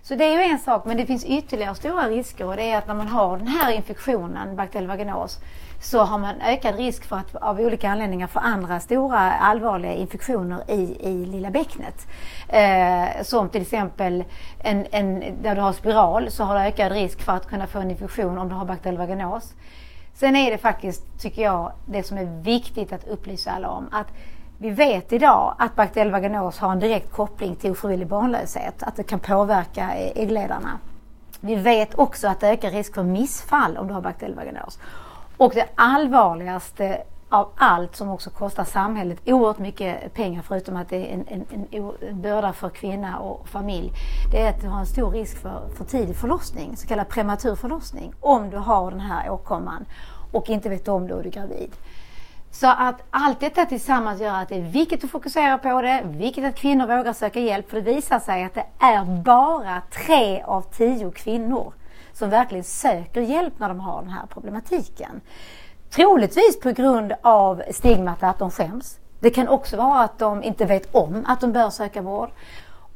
Så 0.02 0.14
det 0.14 0.24
är 0.24 0.32
ju 0.32 0.52
en 0.52 0.58
sak, 0.58 0.84
men 0.84 0.96
det 0.96 1.06
finns 1.06 1.24
ytterligare 1.24 1.74
stora 1.74 2.08
risker 2.08 2.46
och 2.46 2.56
det 2.56 2.70
är 2.70 2.78
att 2.78 2.86
när 2.86 2.94
man 2.94 3.08
har 3.08 3.36
den 3.36 3.46
här 3.46 3.72
infektionen, 3.72 4.56
bakteriell 4.56 4.86
vaginos, 4.86 5.38
så 5.80 5.98
har 5.98 6.18
man 6.18 6.40
ökad 6.40 6.76
risk 6.76 7.04
för 7.04 7.16
att 7.16 7.36
av 7.36 7.60
olika 7.60 7.90
anledningar 7.90 8.26
få 8.26 8.38
andra 8.38 8.80
stora 8.80 9.18
allvarliga 9.18 9.92
infektioner 9.92 10.70
i, 10.70 10.96
i 11.00 11.26
lilla 11.26 11.50
bäcknet. 11.50 12.06
Eh, 12.48 13.22
som 13.22 13.48
till 13.48 13.62
exempel 13.62 14.24
en, 14.58 14.86
en, 14.90 15.24
där 15.42 15.54
du 15.54 15.60
har 15.60 15.72
spiral 15.72 16.30
så 16.30 16.44
har 16.44 16.54
du 16.54 16.60
ökad 16.60 16.92
risk 16.92 17.22
för 17.22 17.32
att 17.32 17.46
kunna 17.46 17.66
få 17.66 17.78
en 17.78 17.90
infektion 17.90 18.38
om 18.38 18.48
du 18.48 18.54
har 18.54 18.64
bakteriell 18.64 18.98
vaginos. 18.98 19.54
Sen 20.14 20.36
är 20.36 20.50
det 20.50 20.58
faktiskt, 20.58 21.20
tycker 21.20 21.42
jag, 21.42 21.72
det 21.86 22.02
som 22.02 22.18
är 22.18 22.42
viktigt 22.42 22.92
att 22.92 23.08
upplysa 23.08 23.50
alla 23.50 23.68
om 23.68 23.88
att 23.92 24.06
vi 24.62 24.70
vet 24.70 25.12
idag 25.12 25.54
att 25.58 25.76
bakteriell 25.76 26.10
vaginos 26.10 26.58
har 26.58 26.72
en 26.72 26.80
direkt 26.80 27.12
koppling 27.12 27.56
till 27.56 27.70
ofrivillig 27.70 28.08
barnlöshet, 28.08 28.82
att 28.82 28.96
det 28.96 29.02
kan 29.02 29.18
påverka 29.18 29.94
e- 29.94 30.12
äggledarna. 30.14 30.78
Vi 31.40 31.54
vet 31.54 31.94
också 31.94 32.28
att 32.28 32.40
det 32.40 32.48
ökar 32.48 32.70
risk 32.70 32.94
för 32.94 33.02
missfall 33.02 33.76
om 33.76 33.88
du 33.88 33.94
har 33.94 34.00
bakteriell 34.00 34.34
vaginos. 34.34 34.78
Och 35.36 35.52
det 35.54 35.68
allvarligaste 35.74 37.02
av 37.28 37.48
allt 37.56 37.96
som 37.96 38.08
också 38.08 38.30
kostar 38.30 38.64
samhället 38.64 39.18
oerhört 39.26 39.58
mycket 39.58 40.14
pengar 40.14 40.42
förutom 40.42 40.76
att 40.76 40.88
det 40.88 40.96
är 40.96 41.14
en, 41.14 41.24
en, 41.50 41.66
en 41.70 42.22
börda 42.22 42.52
för 42.52 42.68
kvinna 42.68 43.18
och 43.18 43.48
familj. 43.48 43.92
Det 44.32 44.42
är 44.42 44.50
att 44.50 44.60
du 44.60 44.68
har 44.68 44.80
en 44.80 44.86
stor 44.86 45.10
risk 45.10 45.36
för, 45.36 45.62
för 45.76 45.84
tidig 45.84 46.16
förlossning, 46.16 46.76
så 46.76 46.86
kallad 46.86 47.08
prematur 47.08 47.54
förlossning, 47.54 48.12
om 48.20 48.50
du 48.50 48.56
har 48.56 48.90
den 48.90 49.00
här 49.00 49.30
åkomman 49.30 49.84
och 50.32 50.50
inte 50.50 50.68
vet 50.68 50.88
om 50.88 51.06
det 51.06 51.14
och 51.14 51.22
du 51.22 51.28
är 51.28 51.32
gravid. 51.32 51.70
Så 52.50 52.66
att 52.66 53.02
allt 53.10 53.40
detta 53.40 53.66
tillsammans 53.66 54.20
gör 54.20 54.34
att 54.34 54.48
det 54.48 54.54
är 54.54 54.62
viktigt 54.62 55.04
att 55.04 55.10
fokusera 55.10 55.58
på 55.58 55.80
det, 55.82 56.02
viktigt 56.06 56.44
att 56.44 56.56
kvinnor 56.56 56.86
vågar 56.86 57.12
söka 57.12 57.40
hjälp 57.40 57.70
för 57.70 57.80
det 57.80 57.94
visar 57.94 58.18
sig 58.18 58.44
att 58.44 58.54
det 58.54 58.66
är 58.78 59.04
bara 59.04 59.82
tre 60.06 60.42
av 60.42 60.62
tio 60.62 61.10
kvinnor 61.10 61.72
som 62.12 62.30
verkligen 62.30 62.64
söker 62.64 63.20
hjälp 63.20 63.54
när 63.58 63.68
de 63.68 63.80
har 63.80 64.02
den 64.02 64.10
här 64.10 64.26
problematiken. 64.26 65.20
Troligtvis 65.90 66.60
på 66.60 66.70
grund 66.70 67.12
av 67.22 67.62
stigmat 67.70 68.22
att 68.22 68.38
de 68.38 68.50
skäms. 68.50 68.98
Det 69.20 69.30
kan 69.30 69.48
också 69.48 69.76
vara 69.76 70.00
att 70.00 70.18
de 70.18 70.42
inte 70.42 70.64
vet 70.64 70.94
om 70.94 71.24
att 71.26 71.40
de 71.40 71.52
bör 71.52 71.70
söka 71.70 72.02
vård. 72.02 72.30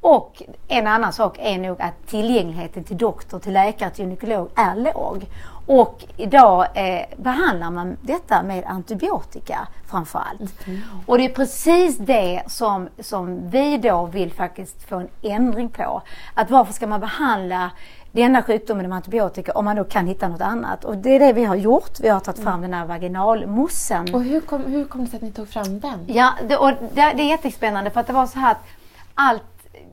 Och 0.01 0.43
en 0.69 0.87
annan 0.87 1.13
sak 1.13 1.39
är 1.39 1.59
nog 1.59 1.83
att 1.83 2.07
tillgängligheten 2.07 2.85
till 2.85 2.99
doktor, 2.99 3.39
till 3.39 3.53
läkare, 3.53 3.91
till 3.91 4.05
gynekolog 4.05 4.49
är 4.55 4.77
låg. 4.77 5.27
Och 5.66 6.04
idag 6.16 6.66
eh, 6.75 7.06
behandlar 7.16 7.71
man 7.71 7.97
detta 8.02 8.42
med 8.42 8.64
antibiotika 8.66 9.68
framför 9.87 10.18
allt. 10.18 10.66
Mm. 10.66 10.80
Och 11.06 11.18
det 11.18 11.25
är 11.25 11.28
precis 11.28 11.99
det 11.99 12.42
som, 12.47 12.88
som 12.99 13.50
vi 13.50 13.78
då 13.78 14.06
vill 14.06 14.33
faktiskt 14.33 14.88
få 14.88 14.97
en 14.97 15.09
ändring 15.23 15.68
på. 15.68 16.02
Att 16.35 16.50
varför 16.50 16.73
ska 16.73 16.87
man 16.87 17.00
behandla 17.00 17.71
denna 18.12 18.42
sjukdomen 18.42 18.88
med 18.88 18.97
antibiotika 18.97 19.52
om 19.52 19.64
man 19.64 19.76
då 19.76 19.85
kan 19.85 20.06
hitta 20.06 20.28
något 20.28 20.40
annat. 20.40 20.85
Och 20.85 20.97
det 20.97 21.11
är 21.11 21.18
det 21.18 21.33
vi 21.33 21.44
har 21.44 21.56
gjort. 21.56 22.00
Vi 22.00 22.09
har 22.09 22.21
tagit 22.21 22.42
fram 22.42 22.54
mm. 22.54 22.71
den 22.71 22.80
här 22.80 22.87
vaginalmossen. 22.87 24.14
Och 24.14 24.23
hur 24.23 24.40
kom, 24.40 24.64
hur 24.64 24.85
kom 24.85 25.04
det 25.04 25.11
sig 25.11 25.16
att 25.16 25.23
ni 25.23 25.33
tog 25.33 25.49
fram 25.49 25.80
den? 25.80 26.04
Ja, 26.06 26.33
det, 26.49 26.56
och 26.56 26.71
det, 26.71 27.12
det 27.16 27.23
är 27.23 27.28
jättespännande 27.28 27.90
för 27.90 28.00
att 28.00 28.06
det 28.06 28.12
var 28.12 28.26
så 28.26 28.38
här 28.38 28.50
att 28.52 28.64
allt 29.14 29.42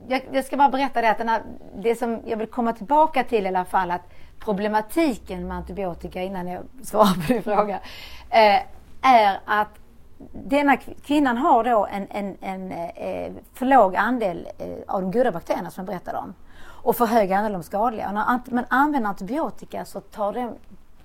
jag, 0.07 0.21
jag, 0.31 0.45
ska 0.45 0.57
bara 0.57 0.69
berätta 0.69 1.01
det 1.01 1.09
att 1.09 1.17
den 1.17 1.29
här, 1.29 1.41
det 1.75 1.95
som 1.95 2.19
jag 2.25 2.37
vill 2.37 2.47
komma 2.47 2.73
tillbaka 2.73 3.23
till 3.23 3.45
i 3.45 3.47
alla 3.47 3.65
fall 3.65 3.91
att 3.91 4.09
problematiken 4.43 5.47
med 5.47 5.57
antibiotika 5.57 6.21
innan 6.21 6.47
jag 6.47 6.63
svarar 6.83 7.13
på 7.13 7.33
din 7.33 7.43
fråga 7.43 7.79
eh, 8.29 8.61
är 9.01 9.39
att 9.45 9.69
denna 10.31 10.77
kvinnan 10.77 11.37
har 11.37 11.63
då 11.63 11.87
en, 11.91 12.07
en, 12.09 12.37
en 12.41 12.71
eh, 12.71 13.31
för 13.53 13.65
låg 13.65 13.95
andel 13.95 14.47
eh, 14.57 14.67
av 14.87 15.01
de 15.01 15.11
goda 15.11 15.31
bakterierna 15.31 15.71
som 15.71 15.81
jag 15.81 15.87
berättade 15.87 16.17
om 16.17 16.33
och 16.83 16.95
för 16.95 17.05
hög 17.05 17.31
andel 17.31 17.55
av 17.55 17.61
de 17.61 17.65
skadliga. 17.65 18.07
Och 18.07 18.13
när 18.13 18.53
man 18.53 18.65
använder 18.69 19.09
antibiotika 19.09 19.85
så 19.85 19.99
tar 19.99 20.33
den 20.33 20.55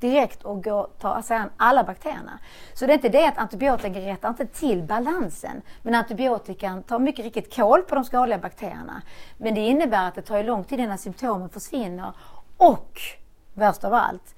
direkt 0.00 0.42
och 0.42 0.64
går, 0.64 0.88
tar 1.00 1.10
alltså 1.14 1.28
sig 1.28 1.36
an 1.36 1.50
alla 1.56 1.84
bakterierna. 1.84 2.38
Så 2.74 2.86
det 2.86 2.92
är 2.92 2.94
inte 2.94 3.08
det 3.08 3.26
att 3.26 3.38
antibiotika 3.38 4.00
rättar 4.00 4.28
inte 4.28 4.46
till 4.46 4.82
balansen. 4.82 5.62
Men 5.82 5.94
antibiotikan 5.94 6.82
tar 6.82 6.98
mycket 6.98 7.24
riktigt 7.24 7.56
koll 7.56 7.82
på 7.82 7.94
de 7.94 8.04
skadliga 8.04 8.38
bakterierna. 8.38 9.02
Men 9.38 9.54
det 9.54 9.60
innebär 9.60 10.08
att 10.08 10.14
det 10.14 10.22
tar 10.22 10.42
lång 10.42 10.64
tid 10.64 10.80
innan 10.80 10.98
symptomen 10.98 11.48
försvinner. 11.48 12.12
Och, 12.56 13.00
värst 13.56 13.84
av 13.84 13.94
allt, 13.94 14.34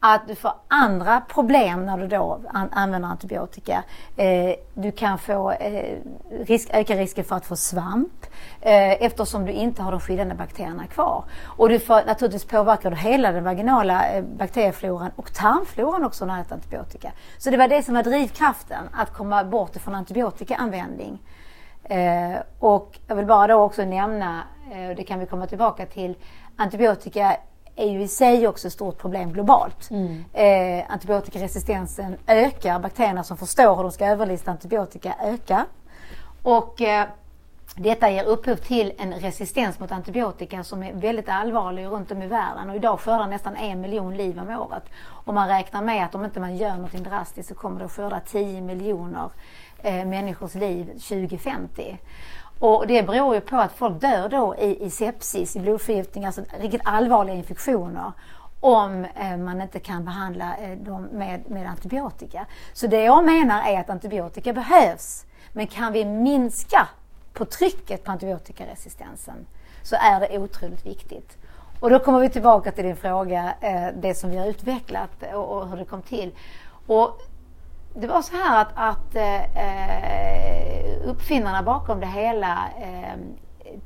att 0.00 0.28
du 0.28 0.34
får 0.34 0.52
andra 0.68 1.20
problem 1.20 1.86
när 1.86 1.98
du 1.98 2.06
då 2.06 2.40
an 2.48 2.68
använder 2.72 3.08
antibiotika. 3.08 3.84
Eh, 4.16 4.54
du 4.74 4.92
kan 4.92 5.18
få 5.18 5.50
eh, 5.50 5.98
risk, 6.30 6.70
öka 6.72 6.96
risken 6.96 7.24
för 7.24 7.36
att 7.36 7.46
få 7.46 7.56
svamp 7.56 8.26
eh, 8.60 9.02
eftersom 9.02 9.46
du 9.46 9.52
inte 9.52 9.82
har 9.82 9.90
de 9.90 10.00
skyddande 10.00 10.34
bakterierna 10.34 10.86
kvar. 10.86 11.24
Och 11.44 11.68
du 11.68 11.78
får 11.78 12.06
naturligtvis 12.06 12.44
påverkar 12.44 12.90
du 12.90 12.96
hela 12.96 13.32
den 13.32 13.44
vaginala 13.44 14.08
eh, 14.08 14.24
bakteriefloran 14.24 15.10
och 15.16 15.34
tarmfloran 15.34 16.04
också 16.04 16.24
när 16.24 16.34
du 16.34 16.40
äter 16.40 16.54
antibiotika. 16.54 17.12
Så 17.38 17.50
det 17.50 17.56
var 17.56 17.68
det 17.68 17.82
som 17.82 17.94
var 17.94 18.02
drivkraften, 18.02 18.84
att 18.92 19.12
komma 19.12 19.44
bort 19.44 19.76
ifrån 19.76 19.94
antibiotikaanvändning. 19.94 21.22
Eh, 21.84 22.40
och 22.58 22.98
jag 23.06 23.16
vill 23.16 23.26
bara 23.26 23.46
då 23.46 23.54
också 23.54 23.84
nämna, 23.84 24.42
eh, 24.72 24.96
det 24.96 25.04
kan 25.04 25.18
vi 25.18 25.26
komma 25.26 25.46
tillbaka 25.46 25.86
till, 25.86 26.16
antibiotika 26.56 27.36
är 27.76 27.90
ju 27.90 28.02
i 28.02 28.08
sig 28.08 28.48
också 28.48 28.66
ett 28.66 28.72
stort 28.72 28.98
problem 28.98 29.32
globalt. 29.32 29.90
Mm. 29.90 30.24
Eh, 30.32 30.84
antibiotikaresistensen 30.92 32.16
ökar, 32.26 32.78
bakterierna 32.78 33.24
som 33.24 33.36
förstår 33.36 33.76
hur 33.76 33.82
de 33.82 33.92
ska 33.92 34.06
överlista 34.06 34.50
antibiotika 34.50 35.14
ökar. 35.22 35.64
Och 36.42 36.80
eh, 36.80 37.06
detta 37.76 38.10
ger 38.10 38.24
upphov 38.24 38.56
till 38.56 38.92
en 38.98 39.12
resistens 39.14 39.80
mot 39.80 39.92
antibiotika 39.92 40.64
som 40.64 40.82
är 40.82 40.92
väldigt 40.92 41.28
allvarlig 41.28 41.86
runt 41.86 42.10
om 42.10 42.22
i 42.22 42.26
världen 42.26 42.70
och 42.70 42.76
idag 42.76 43.00
skördar 43.00 43.26
nästan 43.26 43.56
en 43.56 43.80
miljon 43.80 44.16
liv 44.16 44.38
om 44.38 44.48
året. 44.48 44.84
Och 45.02 45.34
man 45.34 45.48
räknar 45.48 45.82
med 45.82 46.04
att 46.04 46.14
om 46.14 46.24
inte 46.24 46.40
man 46.40 46.56
gör 46.56 46.76
något 46.76 46.92
drastiskt 46.92 47.48
så 47.48 47.54
kommer 47.54 47.78
det 47.78 47.84
att 47.84 47.92
skörda 47.92 48.20
10 48.20 48.60
miljoner 48.60 49.30
eh, 49.78 50.04
människors 50.04 50.54
liv 50.54 50.86
2050. 50.86 51.98
Och 52.58 52.86
det 52.86 53.02
beror 53.02 53.34
ju 53.34 53.40
på 53.40 53.56
att 53.56 53.72
folk 53.72 54.00
dör 54.00 54.28
då 54.28 54.56
i, 54.56 54.84
i 54.84 54.90
sepsis, 54.90 55.56
i 55.56 55.60
blodförgiftning, 55.60 56.24
alltså 56.24 56.42
riktigt 56.60 56.80
allvarliga 56.84 57.36
infektioner 57.36 58.12
om 58.60 59.04
eh, 59.04 59.36
man 59.36 59.60
inte 59.60 59.78
kan 59.78 60.04
behandla 60.04 60.56
eh, 60.56 60.78
dem 60.78 61.02
med, 61.02 61.50
med 61.50 61.70
antibiotika. 61.70 62.46
Så 62.72 62.86
det 62.86 63.02
jag 63.02 63.24
menar 63.24 63.68
är 63.68 63.80
att 63.80 63.90
antibiotika 63.90 64.52
behövs. 64.52 65.26
Men 65.52 65.66
kan 65.66 65.92
vi 65.92 66.04
minska 66.04 66.88
på 67.32 67.44
trycket 67.44 68.04
på 68.04 68.10
antibiotikaresistensen 68.10 69.46
så 69.82 69.96
är 69.96 70.20
det 70.20 70.38
otroligt 70.38 70.86
viktigt. 70.86 71.36
Och 71.80 71.90
då 71.90 71.98
kommer 71.98 72.20
vi 72.20 72.28
tillbaka 72.28 72.72
till 72.72 72.84
din 72.84 72.96
fråga, 72.96 73.54
eh, 73.60 73.88
det 73.94 74.14
som 74.14 74.30
vi 74.30 74.36
har 74.36 74.46
utvecklat 74.46 75.10
och, 75.34 75.56
och 75.56 75.68
hur 75.68 75.76
det 75.76 75.84
kom 75.84 76.02
till. 76.02 76.34
Och 76.86 77.20
det 77.94 78.06
var 78.06 78.22
så 78.22 78.36
här 78.36 78.60
att, 78.60 78.72
att 78.74 79.14
eh, 79.14 79.42
uppfinnarna 81.08 81.62
bakom 81.62 82.00
det 82.00 82.06
hela 82.06 82.68
eh, 82.80 83.18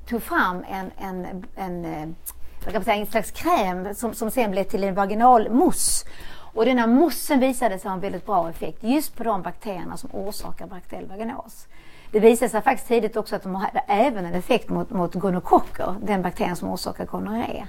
tog 0.09 0.23
fram 0.23 0.65
en, 0.69 0.91
en, 0.99 1.45
en, 1.57 1.85
eh, 1.85 2.09
vad 2.65 2.73
kan 2.73 2.85
säga, 2.85 2.97
en 2.97 3.07
slags 3.07 3.31
kräm 3.31 3.95
som, 3.95 4.15
som 4.15 4.31
sen 4.31 4.51
blev 4.51 4.65
till 4.65 4.85
en 4.85 4.95
vaginal 4.95 5.51
mousse. 5.51 6.07
Och 6.55 6.65
denna 6.65 6.87
moussen 6.87 7.41
visade 7.41 7.79
sig 7.79 7.89
ha 7.89 7.95
en 7.95 8.01
väldigt 8.01 8.27
bra 8.27 8.51
effekt 8.51 8.79
just 8.85 9.17
på 9.17 9.25
de 9.25 9.43
bakterierna 9.43 9.97
som 9.97 10.11
orsakar 10.13 10.67
bakteriell 10.67 11.07
vaginos. 11.07 11.67
Det 12.11 12.21
visade 12.21 12.49
sig 12.49 12.63
faktiskt 12.63 12.89
tidigt 12.89 13.17
också 13.17 13.37
att 13.37 13.43
de 13.43 13.55
hade 13.55 13.85
även 13.89 14.27
en 14.27 14.35
effekt 14.35 14.69
mot, 14.69 14.91
mot 14.91 15.15
gonokocker, 15.15 15.95
den 16.03 16.23
bakterien 16.23 16.57
som 16.57 16.71
orsakar 16.71 17.07
gonorré. 17.07 17.67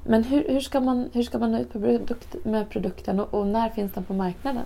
men 0.06 0.24
hur, 0.24 0.48
hur, 0.48 0.60
ska 0.60 0.80
man, 0.80 1.10
hur 1.12 1.22
ska 1.22 1.38
man 1.38 1.52
nå 1.52 1.58
ut 1.58 1.72
produkt, 1.72 2.36
med 2.44 2.70
produkten 2.70 3.20
och, 3.20 3.34
och, 3.34 3.46
när 3.46 3.68
finns 3.68 3.92
den 3.92 4.04
på 4.04 4.14
marknaden? 4.14 4.64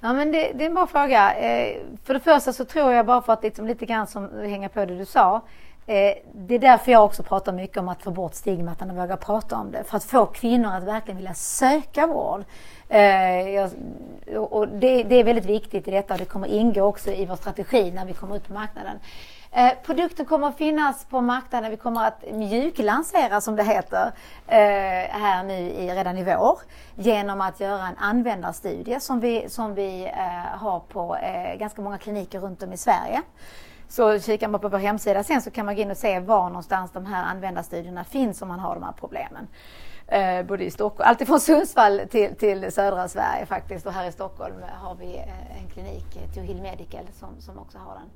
Ja, 0.00 0.12
men 0.12 0.32
det, 0.32 0.52
det 0.54 0.64
är 0.64 0.68
en 0.68 0.74
bra 0.74 0.86
fråga. 0.86 1.34
Eh, 1.34 1.76
för 2.04 2.14
det 2.14 2.20
första 2.20 2.52
så 2.52 2.64
tror 2.64 2.92
jag 2.92 3.06
bara 3.06 3.22
för 3.22 3.32
att 3.32 3.42
liksom 3.42 3.66
lite 3.66 3.86
grann 3.86 4.06
som 4.06 4.28
hänga 4.38 4.68
på 4.68 4.84
det 4.84 4.98
du 4.98 5.06
sa. 5.06 5.40
Eh, 5.86 6.14
det 6.32 6.54
är 6.54 6.58
därför 6.58 6.92
jag 6.92 7.04
också 7.04 7.22
pratar 7.22 7.52
mycket 7.52 7.76
om 7.76 7.88
att 7.88 8.02
få 8.02 8.10
bort 8.10 8.34
stigmat 8.34 8.82
och 8.82 8.88
våga 8.88 9.16
prata 9.16 9.56
om 9.56 9.70
det. 9.70 9.84
För 9.84 9.96
att 9.96 10.04
få 10.04 10.26
kvinnor 10.26 10.72
att 10.72 10.82
verkligen 10.82 11.16
vilja 11.16 11.34
söka 11.34 12.06
vård. 12.06 12.44
Eh, 12.88 13.48
jag, 13.48 13.70
och 14.50 14.68
det, 14.68 15.02
det, 15.02 15.14
är 15.14 15.24
väldigt 15.24 15.44
viktigt 15.44 15.88
i 15.88 15.90
detta 15.90 16.14
och 16.14 16.18
det 16.18 16.24
kommer 16.24 16.48
ingå 16.48 16.82
också 16.82 17.10
i 17.10 17.26
vår 17.26 17.36
strategi 17.36 17.90
när 17.90 18.04
vi 18.04 18.12
kommer 18.12 18.36
ut 18.36 18.46
på 18.46 18.52
marknaden. 18.52 18.98
Eh, 19.52 19.72
produkten 19.84 20.26
kommer 20.26 20.48
att 20.48 20.56
finnas 20.56 21.04
på 21.04 21.20
marknaden. 21.20 21.70
Vi 21.70 21.76
kommer 21.76 22.06
att 22.06 22.24
mjuklansera 22.32 23.40
som 23.40 23.56
det 23.56 23.64
heter 23.64 24.12
eh, 24.46 24.58
här 25.10 25.44
nu 25.44 25.54
i, 25.54 25.90
redan 25.94 26.18
i 26.18 26.24
vår 26.24 26.58
genom 26.94 27.40
att 27.40 27.60
göra 27.60 27.86
en 27.86 27.98
användarstudie 27.98 29.00
som 29.00 29.20
vi, 29.20 29.48
som 29.48 29.74
vi 29.74 30.04
eh, 30.04 30.58
har 30.58 30.80
på 30.80 31.16
eh, 31.16 31.58
ganska 31.58 31.82
många 31.82 31.98
kliniker 31.98 32.40
runt 32.40 32.62
om 32.62 32.72
i 32.72 32.76
Sverige. 32.76 33.22
Så 33.94 34.18
kikar 34.20 34.48
man 34.48 34.60
på 34.60 34.68
vår 34.68 34.78
hemsida 34.78 35.22
sen 35.22 35.42
så 35.42 35.50
kan 35.50 35.66
man 35.66 35.74
gå 35.74 35.82
in 35.82 35.90
och 35.90 35.96
se 35.96 36.20
var 36.20 36.48
någonstans 36.48 36.90
de 36.92 37.06
här 37.06 37.24
användarstudierna 37.24 38.04
finns 38.04 38.42
om 38.42 38.48
man 38.48 38.60
har 38.60 38.74
de 38.74 38.82
här 38.82 38.92
problemen. 38.92 39.46
Eh, 40.06 40.42
både 40.42 40.64
i 40.64 40.70
Stockholm, 40.70 41.08
alltifrån 41.08 41.40
Sundsvall 41.40 42.00
till, 42.10 42.34
till 42.36 42.72
södra 42.72 43.08
Sverige 43.08 43.46
faktiskt 43.46 43.86
och 43.86 43.92
här 43.92 44.08
i 44.08 44.12
Stockholm 44.12 44.54
har 44.82 44.94
vi 44.94 45.16
eh, 45.16 45.62
en 45.62 45.70
klinik, 45.70 46.16
eh, 46.16 46.34
Tohill 46.34 46.62
Medical, 46.62 47.04
som, 47.12 47.40
som 47.40 47.58
också 47.58 47.78
har 47.78 47.94
den. 47.94 48.10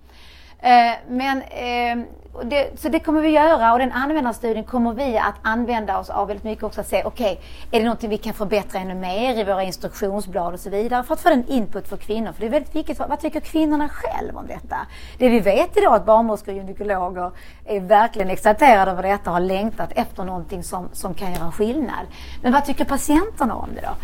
Eh, 0.60 0.92
men, 1.08 1.42
eh, 1.42 2.06
det, 2.44 2.80
så 2.80 2.88
det 2.88 3.00
kommer 3.00 3.20
vi 3.20 3.28
göra 3.28 3.72
och 3.72 3.78
den 3.78 3.92
användarstudien 3.92 4.64
kommer 4.64 4.92
vi 4.92 5.18
att 5.18 5.34
använda 5.42 5.98
oss 5.98 6.10
av 6.10 6.28
väldigt 6.28 6.44
mycket 6.44 6.64
också 6.64 6.80
att 6.80 6.88
se, 6.88 7.02
okej, 7.04 7.32
okay, 7.32 7.44
är 7.70 7.78
det 7.78 7.84
någonting 7.84 8.10
vi 8.10 8.18
kan 8.18 8.34
förbättra 8.34 8.80
ännu 8.80 8.94
mer 8.94 9.38
i 9.38 9.44
våra 9.44 9.62
instruktionsblad 9.62 10.54
och 10.54 10.60
så 10.60 10.70
vidare 10.70 11.02
för 11.02 11.14
att 11.14 11.20
få 11.20 11.28
en 11.28 11.48
input 11.48 11.88
för 11.88 11.96
kvinnor. 11.96 12.32
För 12.32 12.40
det 12.40 12.46
är 12.46 12.50
väldigt 12.50 12.74
viktigt, 12.74 12.98
vad 12.98 13.20
tycker 13.20 13.40
kvinnorna 13.40 13.88
själva 13.88 14.40
om 14.40 14.46
detta? 14.46 14.76
Det 15.18 15.28
vi 15.28 15.40
vet 15.40 15.76
idag 15.76 15.92
är 15.92 15.96
att 15.96 16.06
barnmorskor 16.06 16.52
och 16.52 16.58
gynekologer 16.58 17.30
är 17.64 17.80
verkligen 17.80 18.30
exalterade 18.30 18.90
över 18.90 19.02
detta 19.02 19.30
och 19.30 19.34
har 19.34 19.40
längtat 19.40 19.92
efter 19.94 20.24
någonting 20.24 20.62
som, 20.62 20.88
som 20.92 21.14
kan 21.14 21.32
göra 21.32 21.52
skillnad. 21.52 22.06
Men 22.42 22.52
vad 22.52 22.64
tycker 22.64 22.84
patienterna 22.84 23.54
om 23.54 23.68
det 23.74 23.80
då? 23.80 23.94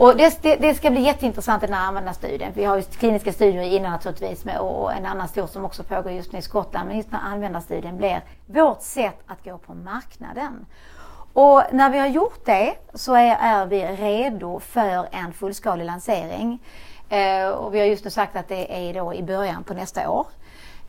Och 0.00 0.16
det, 0.16 0.42
det, 0.42 0.56
det, 0.56 0.74
ska 0.74 0.90
bli 0.90 1.00
jätteintressant 1.00 1.60
den 1.60 1.72
här 1.72 1.86
användarstudien. 1.86 2.52
Vi 2.54 2.64
har 2.64 2.76
ju 2.76 2.82
kliniska 2.82 3.32
studier 3.32 3.62
innan 3.62 3.90
naturligtvis 3.92 4.44
med, 4.44 4.58
och 4.58 4.92
en 4.92 5.06
annan 5.06 5.28
stor 5.28 5.46
som 5.46 5.64
också 5.64 5.82
pågår 5.82 6.12
just 6.12 6.32
nu 6.32 6.38
i 6.38 6.42
Skottland. 6.42 6.88
Men 6.88 6.96
just 6.96 7.10
den 7.10 7.20
här 7.20 7.32
användarstudien 7.32 7.96
blir 7.96 8.20
vårt 8.46 8.82
sätt 8.82 9.18
att 9.26 9.44
gå 9.44 9.58
på 9.58 9.74
marknaden. 9.74 10.66
Och 11.32 11.62
när 11.72 11.90
vi 11.90 11.98
har 11.98 12.06
gjort 12.06 12.44
det 12.44 12.74
så 12.94 13.14
är, 13.14 13.36
är 13.40 13.66
vi 13.66 13.84
redo 13.84 14.60
för 14.60 15.08
en 15.12 15.32
fullskalig 15.32 15.84
lansering. 15.84 16.58
Eh, 17.08 17.48
och 17.48 17.74
vi 17.74 17.78
har 17.78 17.86
just 17.86 18.04
nu 18.04 18.10
sagt 18.10 18.36
att 18.36 18.48
det 18.48 18.88
är 18.88 18.94
då 18.94 19.14
i 19.14 19.22
början 19.22 19.64
på 19.64 19.74
nästa 19.74 20.10
år. 20.10 20.26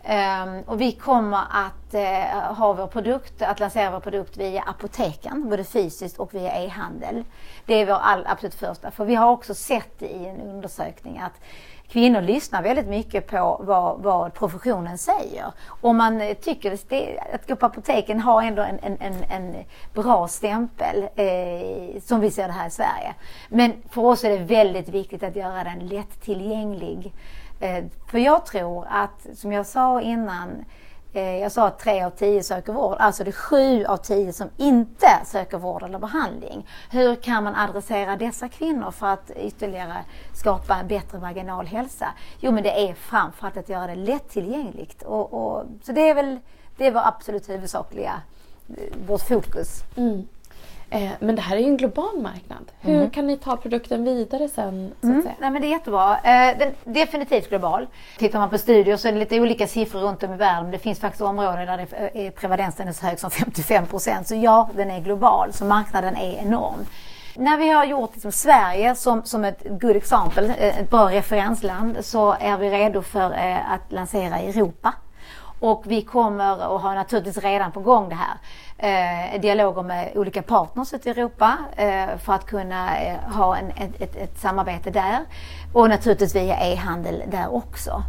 Um, 0.04 0.62
och 0.66 0.82
vi 0.82 0.92
kommer 0.92 1.38
att 1.38 1.94
uh, 1.94 2.54
ha 2.54 2.74
vår 2.74 2.88
produkt, 2.88 3.42
att 3.42 3.60
lansera 3.60 3.92
vår 3.92 4.00
produkt 4.00 4.38
via 4.38 4.62
apoteken, 4.62 5.50
både 5.50 5.64
fysiskt 5.64 6.20
och 6.20 6.34
via 6.34 6.52
e-handel. 6.64 7.24
Det 7.66 7.74
är 7.74 7.86
vår 7.86 7.94
all, 7.94 8.26
absolut 8.28 8.56
första. 8.56 8.92
För 8.92 9.06
vi 9.06 9.16
har 9.16 9.32
också 9.32 9.54
sett 9.54 10.02
i 10.02 10.26
en 10.26 10.42
undersökning 10.42 11.20
att 11.20 11.34
kvinnor 11.92 12.22
lyssnar 12.22 12.64
väldigt 12.64 12.88
mycket 12.88 13.28
på 13.28 13.62
vad, 13.64 14.02
vad 14.02 14.34
professionen 14.34 14.98
säger. 14.98 15.46
Och 15.68 15.96
man 15.96 16.22
eh, 16.22 16.34
tycker 16.34 16.74
att 17.34 17.48
gå 17.48 17.56
på 17.56 17.66
apoteken 17.66 18.20
har 18.20 18.42
ändå 18.44 18.62
en, 18.62 18.80
en, 18.82 18.98
en, 19.00 19.24
en 19.24 19.56
bra 19.94 20.28
stämpel 20.28 21.08
eh, 21.16 22.02
som 22.02 22.20
vi 22.20 22.32
ser 22.32 22.48
det 22.48 22.54
här 22.54 22.68
i 22.68 22.72
Sverige. 22.72 23.14
Men 23.50 23.74
för 23.90 24.02
oss 24.02 24.24
är 24.24 24.30
det 24.30 24.38
väldigt 24.38 24.90
viktigt 24.90 25.24
att 25.24 25.36
göra 25.36 25.64
den 25.64 25.88
lättillgänglig 25.88 27.14
Eh, 27.62 27.84
för 28.08 28.18
jag 28.18 28.46
tror 28.46 28.88
att, 28.90 29.28
som 29.34 29.52
jag 29.52 29.66
sa 29.66 30.02
innan, 30.02 30.66
eh, 31.14 31.38
jag 31.38 31.52
sa 31.52 31.68
att 31.68 31.80
tre 31.80 32.04
av 32.04 32.10
tio 32.10 32.44
söker 32.44 32.74
vård, 32.74 32.98
alltså 33.00 33.24
det 33.24 33.30
är 33.30 33.32
sju 33.32 33.86
av 33.86 33.98
tio 33.98 34.34
som 34.34 34.50
inte 34.58 35.08
söker 35.26 35.58
vård 35.58 35.84
eller 35.84 36.00
behandling. 36.00 36.68
Hur 36.92 37.16
kan 37.16 37.44
man 37.44 37.56
adressera 37.56 38.16
dessa 38.16 38.50
kvinnor 38.50 38.92
för 38.92 39.08
att 39.08 39.32
ytterligare 39.36 39.98
skapa 40.34 40.76
en 40.76 40.88
bättre 40.88 41.18
vaginal 41.18 41.66
hälsa? 41.66 42.08
Jo, 42.40 42.52
men 42.52 42.64
det 42.64 42.90
är 42.90 42.94
framförallt 42.94 43.58
att 43.58 43.70
göra 43.70 43.88
det 43.88 43.96
lättillgängligt. 43.96 45.04
Och, 45.04 45.34
och, 45.34 45.66
så 45.84 45.92
det 45.92 46.10
är 46.10 46.16
väl 46.16 46.40
det 46.78 46.88
är 46.88 46.92
vår 46.92 47.08
absolut 47.08 47.50
huvudsakliga, 47.50 48.22
eh, 48.70 48.98
vårt 49.08 49.22
fokus. 49.22 49.84
Mm. 49.96 50.28
Eh, 50.94 51.12
men 51.20 51.36
det 51.36 51.42
här 51.42 51.56
är 51.56 51.60
ju 51.60 51.68
en 51.68 51.78
global 51.78 52.22
marknad. 52.22 52.72
Hur 52.80 52.96
mm. 52.96 53.10
kan 53.10 53.28
ni 53.28 53.38
ta 53.38 53.58
produkten 53.58 54.04
vidare 54.04 54.50
sen? 54.50 54.92
Så 55.02 55.08
mm. 55.08 55.24
Nej, 55.40 55.52
men 55.52 55.62
det 55.62 55.68
är 55.68 55.70
jättebra. 55.70 56.18
Eh, 56.18 56.58
den, 56.58 56.72
definitivt 56.84 57.50
global. 57.50 57.88
Tittar 58.18 58.40
man 58.40 58.50
på 58.50 58.58
studier 58.58 58.98
så 58.98 59.08
är 59.08 59.12
det 59.12 59.20
lite 59.20 59.40
olika 59.40 59.68
siffror 59.68 60.00
runt 60.00 60.24
om 60.24 60.34
i 60.34 60.38
världen. 60.38 60.72
Det 60.72 60.80
finns 60.80 61.00
faktiskt 61.00 61.22
områden 61.22 61.68
där 61.68 61.78
det 61.78 62.28
är, 62.28 62.32
prevalensen 62.32 62.88
är 62.88 62.92
så 62.92 63.06
hög 63.06 63.20
som 63.20 63.32
55 63.32 63.86
procent. 63.86 64.28
Så 64.28 64.36
ja, 64.36 64.70
den 64.76 64.92
är 64.92 65.00
global. 65.00 65.54
Så 65.54 65.66
marknaden 65.66 66.16
är 66.16 66.38
enorm. 66.38 66.86
När 67.36 67.58
vi 67.58 67.70
har 67.70 67.86
gjort 67.86 68.14
liksom 68.14 68.32
Sverige 68.32 68.96
som, 68.96 69.24
som 69.24 69.44
ett 69.44 69.64
good 69.70 69.96
example, 69.96 70.54
ett 70.56 70.90
bra 70.90 71.10
referensland, 71.10 72.06
så 72.06 72.36
är 72.40 72.58
vi 72.58 72.70
redo 72.70 73.02
för 73.02 73.32
eh, 73.32 73.72
att 73.72 73.92
lansera 73.92 74.42
i 74.42 74.50
Europa. 74.50 74.94
Och 75.62 75.84
vi 75.86 76.02
kommer 76.02 76.68
och 76.68 76.82
har 76.82 76.96
naturligtvis 76.96 77.44
redan 77.44 77.72
på 77.72 77.80
gång 77.80 78.10
det 78.10 78.16
här. 78.16 78.38
Eh, 78.78 79.42
dialoger 79.42 79.84
med 79.84 80.12
olika 80.16 80.42
partners 80.42 80.94
ute 80.94 81.10
i 81.10 81.12
Europa 81.12 81.58
eh, 81.76 82.18
för 82.18 82.34
att 82.34 82.46
kunna 82.46 82.98
eh, 82.98 83.18
ha 83.20 83.58
en, 83.58 83.70
ett, 83.70 84.02
ett, 84.02 84.16
ett, 84.16 84.40
samarbete 84.40 84.90
där. 84.90 85.20
Och 85.74 85.90
naturligtvis 85.90 86.36
via 86.36 86.60
e-handel 86.60 87.24
där 87.32 87.54
också. 87.54 88.04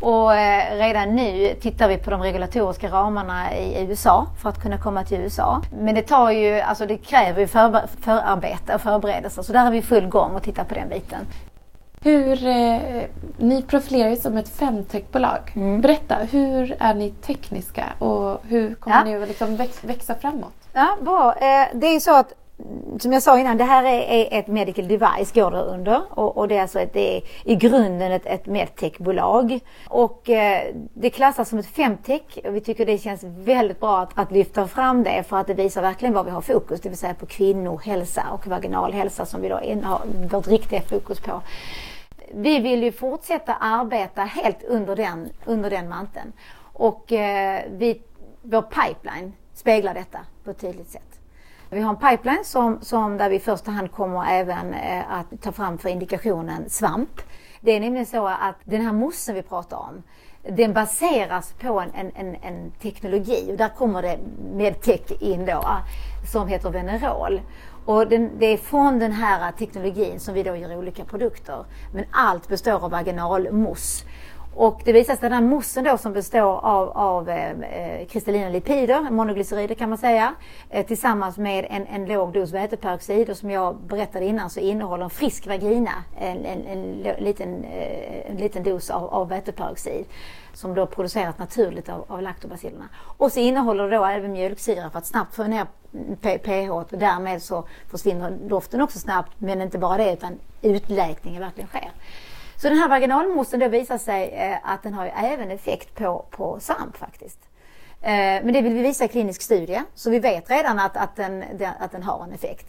Och 0.00 0.36
eh, 0.36 0.76
redan 0.76 1.16
nu 1.16 1.54
tittar 1.60 1.88
vi 1.88 1.96
på 1.96 2.10
de 2.10 2.22
regulatoriska 2.22 2.88
ramarna 2.88 3.56
i 3.56 3.84
USA 3.84 4.26
för 4.42 4.48
att 4.48 4.62
kunna 4.62 4.78
komma 4.78 5.04
till 5.04 5.20
USA. 5.20 5.62
Men 5.80 5.94
det 5.94 6.02
tar 6.02 6.30
ju, 6.30 6.60
alltså 6.60 6.86
det 6.86 6.96
kräver 6.96 7.40
ju 7.40 7.46
förarbete 7.46 8.74
och 8.74 8.80
förberedelser 8.80 9.42
så 9.42 9.52
där 9.52 9.66
är 9.66 9.70
vi 9.70 9.78
i 9.78 9.82
full 9.82 10.06
gång 10.06 10.34
och 10.34 10.42
tittar 10.42 10.64
på 10.64 10.74
den 10.74 10.88
biten. 10.88 11.26
Hur, 12.04 12.46
eh, 12.46 13.02
ni 13.36 13.62
profilerar 13.62 14.10
er 14.10 14.16
som 14.16 14.36
ett 14.36 14.48
femtechbolag. 14.48 15.52
Mm. 15.54 15.80
Berätta, 15.80 16.14
hur 16.14 16.76
är 16.78 16.94
ni 16.94 17.10
tekniska 17.10 17.84
och 17.98 18.40
hur 18.48 18.74
kommer 18.74 18.96
ja. 18.96 19.04
ni 19.04 19.22
att 19.22 19.28
liksom 19.28 19.56
växa 19.82 20.14
framåt? 20.14 20.54
Ja, 20.72 20.96
bra. 21.00 21.34
Eh, 21.34 21.66
det 21.74 21.86
är 21.86 22.00
så 22.00 22.16
att 22.16 22.32
som 22.98 23.12
jag 23.12 23.22
sa 23.22 23.38
innan, 23.38 23.56
det 23.56 23.64
här 23.64 23.84
är, 23.84 24.28
ett 24.38 24.46
medical 24.46 24.88
device 24.88 25.32
går 25.34 25.50
det 25.50 25.62
under 25.62 26.02
och, 26.10 26.36
och 26.36 26.48
det 26.48 26.56
är 26.56 26.62
alltså 26.62 26.80
ett, 26.80 26.92
det 26.92 27.16
är 27.16 27.22
i 27.44 27.54
grunden 27.54 28.12
ett, 28.12 28.26
ett 28.26 28.46
medtechbolag. 28.46 29.60
Och 29.88 30.30
eh, 30.30 30.74
det 30.94 31.10
klassas 31.10 31.48
som 31.48 31.58
ett 31.58 31.66
femtech 31.66 32.38
och 32.44 32.56
vi 32.56 32.60
tycker 32.60 32.86
det 32.86 32.98
känns 32.98 33.24
väldigt 33.24 33.80
bra 33.80 34.00
att, 34.00 34.10
att, 34.14 34.32
lyfta 34.32 34.68
fram 34.68 35.02
det 35.02 35.24
för 35.28 35.36
att 35.36 35.46
det 35.46 35.54
visar 35.54 35.82
verkligen 35.82 36.14
var 36.14 36.24
vi 36.24 36.30
har 36.30 36.40
fokus, 36.40 36.80
det 36.80 36.88
vill 36.88 36.98
säga 36.98 37.14
på 37.14 37.26
kvinnohälsa 37.26 38.22
och 38.32 38.46
vaginalhälsa 38.46 39.26
som 39.26 39.40
vi 39.40 39.48
då 39.48 39.60
har 39.84 40.00
vårt 40.30 40.48
riktiga 40.48 40.80
fokus 40.80 41.20
på. 41.20 41.42
Vi 42.32 42.60
vill 42.60 42.82
ju 42.82 42.92
fortsätta 42.92 43.54
arbeta 43.54 44.22
helt 44.22 44.62
under 44.62 44.96
den, 44.96 45.30
under 45.44 45.70
den 45.70 45.88
manteln 45.88 46.32
och 46.72 47.12
eh, 47.12 47.62
vi, 47.70 48.02
vår 48.42 48.62
pipeline 48.62 49.32
speglar 49.54 49.94
detta 49.94 50.18
på 50.44 50.50
ett 50.50 50.60
tydligt 50.60 50.90
sätt. 50.90 51.20
Vi 51.70 51.80
har 51.80 51.90
en 51.90 52.10
pipeline 52.10 52.44
som, 52.44 52.80
som 52.80 53.16
där 53.16 53.30
vi 53.30 53.36
i 53.36 53.40
första 53.40 53.70
hand 53.70 53.92
kommer 53.92 54.26
även 54.26 54.74
eh, 54.74 55.12
att 55.12 55.42
ta 55.42 55.52
fram 55.52 55.78
för 55.78 55.88
indikationen 55.88 56.70
svamp. 56.70 57.20
Det 57.60 57.72
är 57.72 57.80
nämligen 57.80 58.06
så 58.06 58.26
att 58.26 58.56
den 58.64 58.80
här 58.80 58.92
mossen 58.92 59.34
vi 59.34 59.42
pratar 59.42 59.76
om, 59.76 60.02
den 60.48 60.72
baseras 60.72 61.52
på 61.52 61.80
en, 61.80 61.90
en, 61.94 62.12
en, 62.14 62.36
en 62.42 62.70
teknologi 62.70 63.46
och 63.50 63.56
där 63.56 63.68
kommer 63.68 64.02
det 64.02 64.18
medtech 64.54 65.22
in 65.22 65.46
då 65.46 65.64
som 66.32 66.48
heter 66.48 66.70
Venerol. 66.70 67.40
Och 67.84 68.08
den, 68.08 68.30
det 68.38 68.46
är 68.46 68.56
från 68.56 68.98
den 68.98 69.12
här 69.12 69.52
teknologin 69.52 70.20
som 70.20 70.34
vi 70.34 70.42
då 70.42 70.56
gör 70.56 70.76
olika 70.76 71.04
produkter. 71.04 71.64
Men 71.92 72.04
allt 72.10 72.48
består 72.48 72.84
av 72.84 72.90
vaginalmousse. 72.90 74.04
Och 74.56 74.80
det 74.84 74.92
visar 74.92 75.04
sig 75.04 75.14
att 75.14 75.20
den 75.20 75.32
här 75.32 75.40
moussen 75.40 75.84
då 75.84 75.98
som 75.98 76.12
består 76.12 76.64
av, 76.64 76.90
av 76.90 77.28
eh, 77.28 78.06
kristallina 78.06 78.48
lipider, 78.48 79.10
monoglycerider 79.10 79.74
kan 79.74 79.88
man 79.88 79.98
säga, 79.98 80.34
eh, 80.70 80.86
tillsammans 80.86 81.38
med 81.38 81.66
en, 81.70 81.86
en 81.86 82.06
låg 82.06 82.32
dos 82.32 82.52
väteperoxid 82.52 83.30
och 83.30 83.36
som 83.36 83.50
jag 83.50 83.76
berättade 83.76 84.24
innan 84.24 84.50
så 84.50 84.60
innehåller 84.60 85.04
en 85.04 85.10
frisk 85.10 85.46
vagina 85.46 85.90
en, 86.20 86.44
en, 86.44 86.66
en 86.66 87.24
liten, 87.24 87.64
eh, 87.64 88.30
en 88.30 88.36
liten 88.36 88.62
dos 88.62 88.90
av, 88.90 89.04
av 89.04 89.28
väteperoxid 89.28 90.04
som 90.54 90.74
då 90.74 90.86
produceras 90.86 91.38
naturligt 91.38 91.88
av, 91.88 92.04
av 92.08 92.22
laktobacillerna. 92.22 92.88
Och 92.96 93.32
så 93.32 93.40
innehåller 93.40 93.88
det 93.88 93.96
då 93.96 94.04
även 94.04 94.32
mjölksyra 94.32 94.90
för 94.90 94.98
att 94.98 95.06
snabbt 95.06 95.34
få 95.34 95.44
ner 95.44 95.66
pH 96.20 96.70
och 96.70 96.86
därmed 96.90 97.42
så 97.42 97.64
försvinner 97.90 98.30
doften 98.30 98.80
också 98.80 98.98
snabbt 98.98 99.32
men 99.38 99.62
inte 99.62 99.78
bara 99.78 99.96
det 99.96 100.12
utan 100.12 100.38
utläkningen 100.62 101.42
verkligen 101.42 101.68
sker. 101.68 101.90
Så 102.56 102.68
den 102.68 102.78
här 102.78 102.88
vaginalmosten 102.88 103.60
då 103.60 103.68
visar 103.68 103.98
sig 103.98 104.28
eh, 104.28 104.56
att 104.62 104.82
den 104.82 104.94
har 104.94 105.04
ju 105.04 105.10
även 105.10 105.50
effekt 105.50 105.94
på, 105.94 106.24
på 106.30 106.60
svamp 106.60 106.96
faktiskt. 106.96 107.38
Eh, 108.00 108.10
men 108.44 108.52
det 108.52 108.62
vill 108.62 108.74
vi 108.74 108.82
visa 108.82 109.04
i 109.04 109.08
klinisk 109.08 109.42
studie 109.42 109.82
så 109.94 110.10
vi 110.10 110.18
vet 110.18 110.50
redan 110.50 110.78
att, 110.78 110.96
att, 110.96 111.16
den, 111.16 111.44
att 111.80 111.92
den 111.92 112.02
har 112.02 112.24
en 112.24 112.32
effekt. 112.32 112.66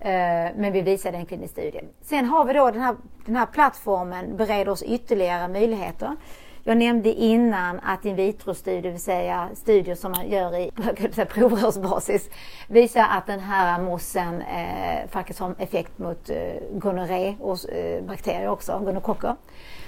Eh, 0.00 0.08
men 0.56 0.72
vi 0.72 0.80
visar 0.80 1.12
den 1.12 1.20
i 1.20 1.26
klinisk 1.26 1.52
studie. 1.52 1.80
Sen 2.02 2.24
har 2.24 2.44
vi 2.44 2.52
då 2.52 2.70
den 2.70 2.82
här, 2.82 2.96
den 3.24 3.36
här 3.36 3.46
plattformen 3.46 4.36
bereder 4.36 4.68
oss 4.68 4.82
ytterligare 4.82 5.48
möjligheter. 5.48 6.16
Jag 6.68 6.76
nämnde 6.76 7.12
innan 7.12 7.80
att 7.80 8.04
in 8.04 8.16
vitro-studier, 8.16 8.82
det 8.82 8.90
vill 8.90 9.00
säga 9.00 9.48
studier 9.54 9.94
som 9.94 10.12
man 10.12 10.30
gör 10.30 10.56
i 10.56 10.70
provrörsbasis, 11.28 12.30
visar 12.68 13.06
att 13.10 13.26
den 13.26 13.40
här 13.40 13.82
mossen 13.82 14.42
eh, 14.42 15.08
faktiskt 15.10 15.38
har 15.38 15.54
effekt 15.58 15.98
mot 15.98 16.30
eh, 16.30 16.36
gonorré 16.72 17.34
och 17.40 17.70
eh, 17.70 18.04
bakterier 18.04 18.48
också, 18.48 18.78
gonokocker. 18.84 19.36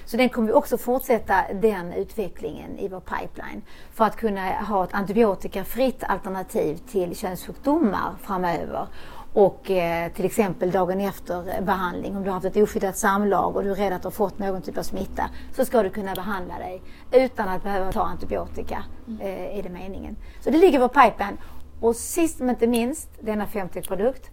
Så 0.05 0.17
den 0.17 0.29
kommer 0.29 0.49
vi 0.49 0.53
också 0.53 0.79
fortsätta 0.79 1.45
den 1.53 1.93
utvecklingen 1.93 2.79
i 2.79 2.88
vår 2.88 3.01
pipeline 3.01 3.62
för 3.93 4.05
att 4.05 4.17
kunna 4.17 4.51
ha 4.51 4.85
ett 4.85 4.95
antibiotikafritt 4.95 6.05
alternativ 6.05 6.77
till 6.77 7.17
könssjukdomar 7.17 8.14
framöver 8.23 8.87
och 9.33 9.71
eh, 9.71 10.12
till 10.12 10.25
exempel 10.25 10.71
dagen 10.71 11.01
efter 11.01 11.61
behandling, 11.62 12.17
om 12.17 12.23
du 12.23 12.29
har 12.29 12.35
haft 12.35 12.47
ett 12.47 12.62
oskyddat 12.62 12.97
samlag 12.97 13.57
och 13.57 13.64
du 13.64 13.71
är 13.71 13.75
rädd 13.75 13.93
att 13.93 14.03
du 14.03 14.07
har 14.07 14.11
fått 14.11 14.38
någon 14.38 14.62
typ 14.62 14.79
av 14.79 14.83
smitta, 14.83 15.31
så 15.57 15.64
ska 15.64 15.83
du 15.83 15.91
kunna 15.91 16.14
behandla 16.14 16.59
dig 16.59 16.83
utan 17.12 17.49
att 17.49 17.62
behöva 17.62 17.93
ta 17.93 18.03
antibiotika, 18.03 18.85
mm. 19.07 19.21
eh, 19.21 19.59
är 19.59 19.62
det 19.62 19.69
meningen. 19.69 20.17
Så 20.41 20.51
det 20.51 20.59
ligger 20.59 20.79
på 20.79 20.88
pipen. 20.88 21.38
Och 21.81 21.97
sist 21.97 22.38
men 22.38 22.51
inte 22.51 22.67
minst, 22.67 23.09
denna 23.21 23.47
50-produkt, 23.47 24.31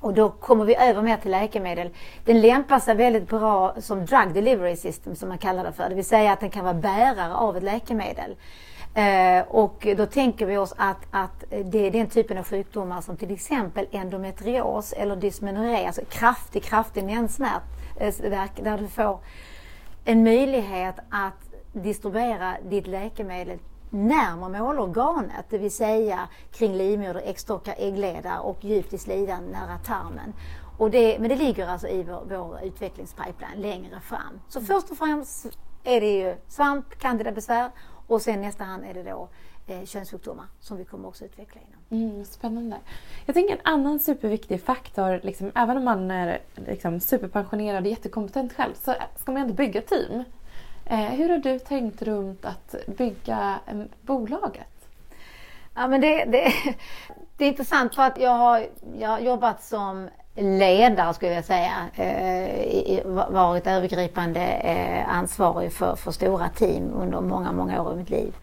och 0.00 0.14
då 0.14 0.30
kommer 0.30 0.64
vi 0.64 0.76
över 0.76 1.02
mer 1.02 1.16
till 1.16 1.30
läkemedel. 1.30 1.90
Den 2.24 2.40
lämpar 2.40 2.78
sig 2.78 2.94
väldigt 2.94 3.28
bra 3.28 3.74
som 3.78 4.06
drug 4.06 4.34
delivery 4.34 4.76
system 4.76 5.16
som 5.16 5.28
man 5.28 5.38
kallar 5.38 5.64
det 5.64 5.72
för. 5.72 5.88
Det 5.88 5.94
vill 5.94 6.04
säga 6.04 6.32
att 6.32 6.40
den 6.40 6.50
kan 6.50 6.64
vara 6.64 6.74
bärare 6.74 7.34
av 7.34 7.56
ett 7.56 7.62
läkemedel. 7.62 8.36
Eh, 8.98 9.42
och 9.48 9.86
då 9.96 10.06
tänker 10.06 10.46
vi 10.46 10.56
oss 10.56 10.74
att, 10.76 11.06
att 11.10 11.44
det 11.64 11.86
är 11.86 11.90
den 11.90 12.06
typen 12.06 12.38
av 12.38 12.44
sjukdomar 12.44 13.00
som 13.00 13.16
till 13.16 13.30
exempel 13.30 13.86
endometrios 13.90 14.92
eller 14.92 15.16
dysmenorré, 15.16 15.86
alltså 15.86 16.02
kraftig, 16.08 16.62
kraftig 16.62 17.04
menssmärta, 17.04 17.62
eh, 17.96 18.14
där 18.62 18.78
du 18.78 18.88
får 18.88 19.18
en 20.04 20.22
möjlighet 20.22 20.94
att 21.10 21.50
distribuera 21.72 22.56
ditt 22.70 22.86
läkemedel 22.86 23.58
närmare 23.90 24.62
målorganet, 24.62 25.44
det 25.50 25.58
vill 25.58 25.72
säga 25.72 26.28
kring 26.52 26.74
livmoder, 26.74 27.22
äggstockar, 27.24 27.74
äggledare 27.78 28.38
och 28.38 28.64
djupt 28.64 28.92
i 28.92 28.98
slidan 28.98 29.44
nära 29.44 29.78
tarmen. 29.78 30.32
Och 30.78 30.90
det, 30.90 31.18
men 31.18 31.28
det 31.28 31.36
ligger 31.36 31.68
alltså 31.68 31.88
i 31.88 32.02
vår, 32.02 32.22
vår 32.28 32.60
utvecklingspipeline 32.62 33.60
längre 33.60 34.00
fram. 34.00 34.40
Så 34.48 34.60
först 34.60 34.90
och 34.90 34.98
främst 34.98 35.46
är 35.84 36.00
det 36.00 36.18
ju 36.18 36.36
svamp, 36.48 36.98
candidabesvär 36.98 37.70
och 38.08 38.22
sen 38.22 38.40
nästa 38.40 38.64
hand 38.64 38.84
är 38.84 38.94
det 38.94 39.02
då 39.02 39.28
eh, 39.66 39.84
könssjukdomar 39.84 40.46
som 40.60 40.76
vi 40.76 40.84
kommer 40.84 41.08
också 41.08 41.24
utveckla 41.24 41.60
inom. 41.60 42.10
Mm, 42.10 42.24
spännande. 42.24 42.76
Jag 43.26 43.34
tänker 43.34 43.54
en 43.54 43.60
annan 43.64 44.00
superviktig 44.00 44.62
faktor, 44.62 45.20
liksom, 45.22 45.52
även 45.54 45.76
om 45.76 45.84
man 45.84 46.10
är 46.10 46.38
liksom, 46.54 47.00
superpensionerad 47.00 47.84
och 47.84 47.90
jättekompetent 47.90 48.52
själv, 48.52 48.74
så 48.74 48.94
ska 49.16 49.32
man 49.32 49.42
ändå 49.42 49.54
bygga 49.54 49.82
team. 49.82 50.24
Eh, 50.84 50.98
hur 50.98 51.28
har 51.28 51.38
du 51.38 51.58
tänkt 51.58 52.02
runt 52.02 52.44
att 52.44 52.74
bygga 52.86 53.60
eh, 53.66 53.82
bolaget? 54.00 54.88
Ja, 55.74 55.88
men 55.88 56.00
det, 56.00 56.24
det, 56.24 56.52
det 57.36 57.44
är 57.44 57.48
intressant 57.48 57.94
för 57.94 58.02
att 58.02 58.20
jag 58.20 58.34
har, 58.34 58.66
jag 58.98 59.08
har 59.08 59.18
jobbat 59.18 59.62
som 59.62 60.08
ledare 60.40 61.14
skulle 61.14 61.34
jag 61.34 61.44
säga. 61.44 61.88
Eh, 61.94 63.06
varit 63.30 63.66
övergripande 63.66 64.40
eh, 64.40 65.14
ansvarig 65.14 65.72
för, 65.72 65.96
för 65.96 66.10
stora 66.10 66.48
team 66.48 66.92
under 66.94 67.20
många, 67.20 67.52
många 67.52 67.82
år 67.82 67.92
i 67.92 67.96
mitt 67.96 68.10
liv. 68.10 68.34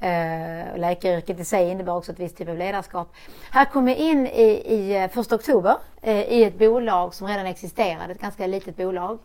Eh, 0.00 0.78
läkaryrket 0.78 1.40
i 1.40 1.44
sig 1.44 1.70
innebar 1.70 1.96
också 1.96 2.12
ett 2.12 2.18
visst 2.18 2.36
typ 2.36 2.48
av 2.48 2.56
ledarskap. 2.56 3.14
Här 3.50 3.64
kom 3.64 3.88
jag 3.88 3.96
in 3.96 4.26
i, 4.26 4.50
i 4.66 5.08
första 5.12 5.34
oktober 5.34 5.76
i 6.02 6.44
ett 6.44 6.58
bolag 6.58 7.14
som 7.14 7.26
redan 7.26 7.46
existerade, 7.46 8.12
ett 8.12 8.20
ganska 8.20 8.46
litet 8.46 8.76
bolag. 8.76 9.18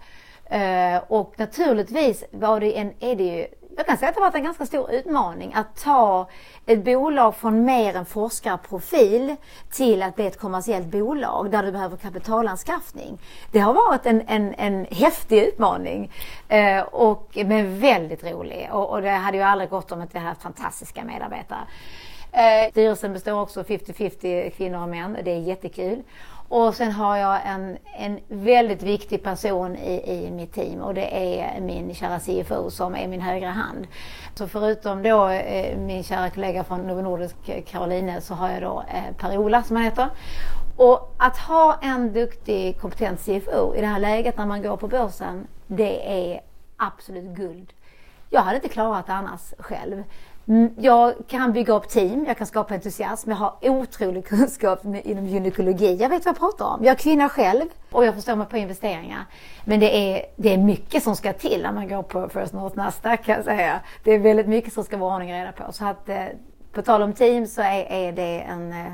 och 1.08 1.34
naturligtvis 1.38 2.24
var 2.32 2.60
det 2.60 2.78
en, 2.78 2.94
är 3.00 3.16
det 3.16 3.24
ju 3.24 3.48
jag 3.78 3.86
kan 3.86 3.98
säga 3.98 4.10
att 4.10 4.16
det 4.16 4.22
har 4.22 4.28
varit 4.28 4.36
en 4.36 4.44
ganska 4.44 4.66
stor 4.66 4.92
utmaning 4.92 5.54
att 5.54 5.76
ta 5.84 6.30
ett 6.66 6.84
bolag 6.84 7.36
från 7.36 7.66
mer 7.66 7.96
en 7.96 8.06
forskarprofil 8.06 9.36
till 9.72 10.04
att 10.04 10.16
bli 10.16 10.28
ett 10.28 10.40
kommersiellt 10.40 10.88
bolag 10.88 11.52
där 11.52 11.64
du 11.64 11.72
behöver 11.72 11.98
kapitalanskaffning. 11.98 13.18
Det 13.52 13.60
har 13.60 13.74
varit 13.74 14.06
en, 14.06 14.22
en, 14.28 14.54
en 14.54 14.86
häftig 14.92 15.44
utmaning 15.44 16.12
eh, 16.48 16.82
och, 16.82 17.38
men 17.46 17.80
väldigt 17.80 18.24
rolig 18.24 18.70
och, 18.72 18.90
och 18.90 19.02
det 19.02 19.10
hade 19.10 19.38
ju 19.38 19.44
aldrig 19.44 19.70
gått 19.70 19.92
om 19.92 20.02
inte 20.02 20.14
vi 20.14 20.20
hade 20.20 20.30
haft 20.30 20.42
fantastiska 20.42 21.04
medarbetare. 21.04 21.60
Eh, 22.32 22.72
styrelsen 22.72 23.14
består 23.14 23.42
också 23.42 23.62
50-50 23.62 24.50
kvinnor 24.50 24.82
och 24.82 24.90
män. 24.90 25.18
Det 25.24 25.32
är 25.32 25.40
jättekul. 25.40 26.04
Och 26.52 26.76
sen 26.76 26.92
har 26.92 27.18
jag 27.18 27.40
en, 27.46 27.78
en 27.98 28.20
väldigt 28.28 28.84
viktig 28.84 29.24
person 29.24 29.76
i, 29.76 30.12
i 30.12 30.32
mitt 30.32 30.54
team 30.54 30.82
och 30.82 30.94
det 30.94 31.40
är 31.40 31.62
min 31.62 31.96
kära 31.96 32.20
CFO 32.20 32.72
som 32.72 32.96
är 32.96 33.08
min 33.08 33.22
högra 33.22 33.50
hand. 33.50 33.88
Så 34.36 34.48
förutom 34.48 35.04
då 35.04 35.28
eh, 35.28 35.78
min 35.78 36.04
kära 36.04 36.30
kollega 36.30 36.64
från 36.64 36.82
Novo 36.82 37.02
Nordisk, 37.02 37.36
eh, 37.50 37.64
Caroline, 37.64 38.22
så 38.22 38.34
har 38.34 38.50
jag 38.50 38.62
då 38.62 38.84
eh, 38.88 39.16
Per-Ola 39.18 39.64
som 39.64 39.76
han 39.76 39.86
heter. 39.86 40.10
Och 40.78 41.16
att 41.18 41.38
ha 41.38 41.80
en 41.82 42.14
duktig 42.14 42.80
kompetent 42.80 43.20
CFO 43.20 43.76
i 43.76 43.82
det 43.82 43.88
här 43.88 44.00
läget 44.00 44.38
när 44.38 44.46
man 44.46 44.62
går 44.62 44.78
på 44.78 44.88
börsen, 44.88 45.48
det 45.68 46.32
är 46.32 46.42
absolut 46.78 47.36
guld. 47.38 47.74
Jag 48.30 48.42
hade 48.42 48.56
inte 48.56 48.70
klarat 48.70 49.08
det 49.08 49.14
annars 49.14 49.54
själv. 49.60 50.04
Mm, 50.52 50.74
jag 50.78 51.14
kan 51.28 51.54
bygga 51.54 51.74
upp 51.74 51.90
team, 51.90 52.26
jag 52.28 52.38
kan 52.38 52.48
skapa 52.48 52.74
entusiasm, 52.74 53.30
jag 53.30 53.38
har 53.38 53.56
otrolig 53.62 54.26
kunskap 54.26 54.86
inom 55.04 55.26
gynekologi. 55.26 55.96
Jag 55.96 56.10
vet 56.10 56.26
vad 56.26 56.34
jag 56.34 56.40
pratar 56.40 56.66
om. 56.66 56.84
Jag 56.84 56.92
är 56.92 56.96
kvinna 56.96 57.30
själv 57.30 57.66
och 57.92 58.06
jag 58.06 58.16
förstår 58.16 58.36
mig 58.36 58.48
på 58.48 58.58
investeringar. 58.58 59.26
Men 59.66 59.80
det 59.80 59.98
är, 59.98 60.26
det 60.36 60.54
är 60.54 60.58
mycket 60.58 61.04
som 61.04 61.16
ska 61.16 61.34
till 61.34 61.62
när 61.62 61.72
man 61.72 61.88
går 61.88 62.04
på 62.04 62.30
First 62.30 62.54
North 62.54 62.78
Nasdaq 62.78 63.26
kan 63.26 63.36
jag 63.36 63.46
säga. 63.46 63.80
Det 64.04 64.12
är 64.12 64.20
väldigt 64.20 64.48
mycket 64.48 64.74
som 64.74 64.84
ska 64.84 64.98
vara 64.98 65.16
ordning 65.16 65.34
och 65.34 65.40
reda 65.40 65.52
på. 65.52 65.72
Så 65.72 65.86
att, 65.86 66.10
eh, 66.10 66.26
på 66.72 66.82
tal 66.82 67.02
om 67.02 67.14
team 67.14 67.48
så 67.48 67.62
är, 67.62 67.92
är 67.92 68.12
det 68.12 68.40
en 68.40 68.72
eh, 68.72 68.94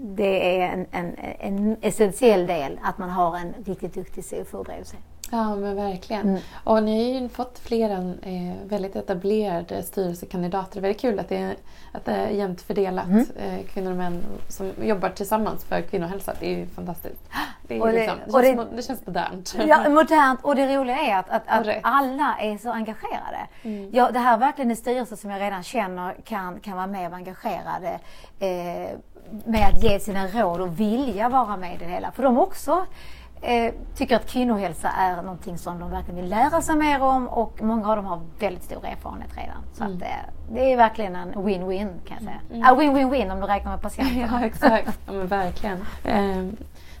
det 0.00 0.60
är 0.60 0.72
en, 0.72 0.86
en, 0.90 1.16
en 1.38 1.76
essentiell 1.80 2.46
del 2.46 2.80
att 2.82 2.98
man 2.98 3.10
har 3.10 3.36
en 3.36 3.54
riktigt 3.64 3.94
duktig 3.94 4.24
CFO 4.24 4.62
bredvid 4.62 4.86
sig. 4.86 4.98
Ja, 5.30 5.56
men 5.56 5.76
verkligen. 5.76 6.28
Mm. 6.28 6.40
Och 6.64 6.82
ni 6.82 7.14
har 7.14 7.20
ju 7.20 7.28
fått 7.28 7.58
fler 7.58 7.90
än 7.90 8.18
eh, 8.22 8.68
väldigt 8.68 8.96
etablerade 8.96 9.82
styrelsekandidater. 9.82 10.80
Väldigt 10.80 11.00
kul 11.00 11.18
att 11.18 11.28
det 11.28 11.36
är, 11.36 11.56
att 11.92 12.04
det 12.04 12.12
är 12.12 12.28
jämnt 12.28 12.62
fördelat 12.62 13.06
mm. 13.06 13.26
eh, 13.36 13.66
kvinnor 13.66 13.90
och 13.90 13.96
män 13.96 14.22
som 14.48 14.72
jobbar 14.82 15.08
tillsammans 15.08 15.64
för 15.64 15.80
kvinnohälsa. 15.80 16.32
Det 16.40 16.46
är 16.46 16.58
ju 16.58 16.66
fantastiskt. 16.66 17.30
Det, 17.68 17.78
är 17.78 17.86
det, 17.86 17.92
liksom, 17.92 18.18
det, 18.26 18.32
känns, 18.42 18.70
det, 18.70 18.76
det 18.76 18.82
känns 18.82 19.06
modernt. 19.06 19.56
Ja, 19.68 19.88
modernt. 19.88 20.40
Och 20.42 20.56
det 20.56 20.76
roliga 20.76 20.98
är 20.98 21.16
att, 21.16 21.30
att, 21.30 21.42
att 21.48 21.76
alla 21.82 22.36
är 22.40 22.58
så 22.58 22.70
engagerade. 22.70 23.38
Mm. 23.62 23.90
Ja, 23.92 24.10
det 24.10 24.18
här 24.18 24.34
är 24.34 24.38
verkligen 24.38 24.70
en 24.70 24.76
styrelse 24.76 25.16
som 25.16 25.30
jag 25.30 25.40
redan 25.40 25.62
känner 25.62 26.14
kan, 26.24 26.60
kan 26.60 26.76
vara 26.76 26.86
med 26.86 27.10
och 27.10 27.16
engagerade 27.16 27.98
eh, 28.38 28.90
med 29.44 29.68
att 29.72 29.82
ge 29.82 30.00
sina 30.00 30.26
råd 30.26 30.60
och 30.60 30.80
vilja 30.80 31.28
vara 31.28 31.56
med 31.56 31.74
i 31.74 31.78
det 31.78 31.84
hela. 31.84 32.12
För 32.12 32.22
de 32.22 32.38
också 32.38 32.86
eh, 33.40 33.74
tycker 33.96 34.16
att 34.16 34.26
kvinnohälsa 34.26 34.88
är 34.88 35.16
någonting 35.16 35.58
som 35.58 35.78
de 35.78 35.90
verkligen 35.90 36.20
vill 36.20 36.30
lära 36.30 36.62
sig 36.62 36.76
mer 36.76 37.02
om 37.02 37.28
och 37.28 37.62
många 37.62 37.90
av 37.90 37.96
dem 37.96 38.04
har 38.04 38.20
väldigt 38.38 38.64
stor 38.64 38.86
erfarenhet 38.86 39.36
redan. 39.36 39.62
Så 39.72 39.84
mm. 39.84 39.96
att, 39.96 40.02
eh, 40.02 40.54
det 40.54 40.72
är 40.72 40.76
verkligen 40.76 41.16
en 41.16 41.34
win-win 41.34 41.88
kan 42.06 42.16
jag 42.16 42.22
säga. 42.22 42.40
Mm. 42.50 42.62
Ah, 42.66 42.74
win-win-win 42.74 43.32
om 43.32 43.40
du 43.40 43.46
räknar 43.46 43.70
med 43.70 43.82
patienterna. 43.82 44.28
ja 44.40 44.46
exakt, 44.46 44.98
ja, 45.06 45.12
men 45.12 45.26
verkligen. 45.26 45.78
Eh, 46.04 46.46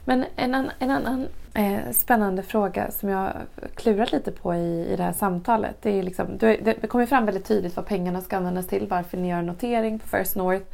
men 0.04 0.24
en, 0.36 0.54
an, 0.54 0.70
en 0.78 0.90
annan 0.90 1.28
eh, 1.54 1.92
spännande 1.92 2.42
fråga 2.42 2.90
som 2.90 3.08
jag 3.08 3.32
klurat 3.74 4.12
lite 4.12 4.32
på 4.32 4.54
i, 4.54 4.86
i 4.92 4.96
det 4.96 5.02
här 5.02 5.12
samtalet. 5.12 5.76
Det, 5.82 5.98
är 5.98 6.02
liksom, 6.02 6.38
det, 6.38 6.56
det 6.56 6.86
kommer 6.88 7.06
fram 7.06 7.26
väldigt 7.26 7.46
tydligt 7.46 7.76
vad 7.76 7.86
pengarna 7.86 8.20
ska 8.20 8.36
användas 8.36 8.66
till, 8.66 8.86
varför 8.88 9.16
ni 9.16 9.28
gör 9.28 9.42
notering 9.42 9.98
på 9.98 10.08
First 10.08 10.36
North 10.36 10.64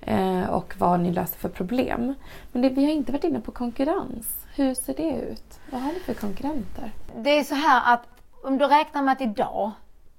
eh, 0.00 0.50
och 0.50 0.74
vad 0.78 1.00
ni 1.00 1.12
löser 1.12 1.38
för 1.38 1.48
problem. 1.48 2.14
Men 2.52 2.62
det, 2.62 2.68
vi 2.68 2.84
har 2.84 2.92
inte 2.92 3.12
varit 3.12 3.24
inne 3.24 3.40
på 3.40 3.52
konkurrens. 3.52 4.46
Hur 4.60 4.74
ser 4.74 4.94
det 4.94 5.10
ut? 5.10 5.60
Vad 5.70 5.80
har 5.80 5.92
ni 5.92 5.98
för 5.98 6.14
konkurrenter? 6.14 6.92
Det 7.16 7.38
är 7.38 7.44
så 7.44 7.54
här 7.54 7.94
att 7.94 8.02
om 8.44 8.58
du 8.58 8.66
räknar 8.66 9.02
med 9.02 9.12
att 9.12 9.20
idag, 9.20 9.70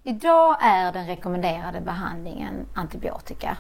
idag 0.04 0.58
är 0.62 0.92
den 0.92 1.08
rekommenderade 1.08 1.82
behandlingen 1.82 2.66
antibiotika 2.74 3.58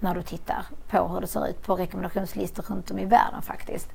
när 0.00 0.14
du 0.14 0.22
tittar 0.22 0.66
på 0.90 1.08
hur 1.08 1.20
det 1.20 1.26
ser 1.26 1.48
ut 1.48 1.62
på 1.62 1.76
rekommendationslistor 1.76 2.62
runt 2.62 2.90
om 2.90 2.98
i 2.98 3.04
världen 3.04 3.42
faktiskt. 3.42 3.88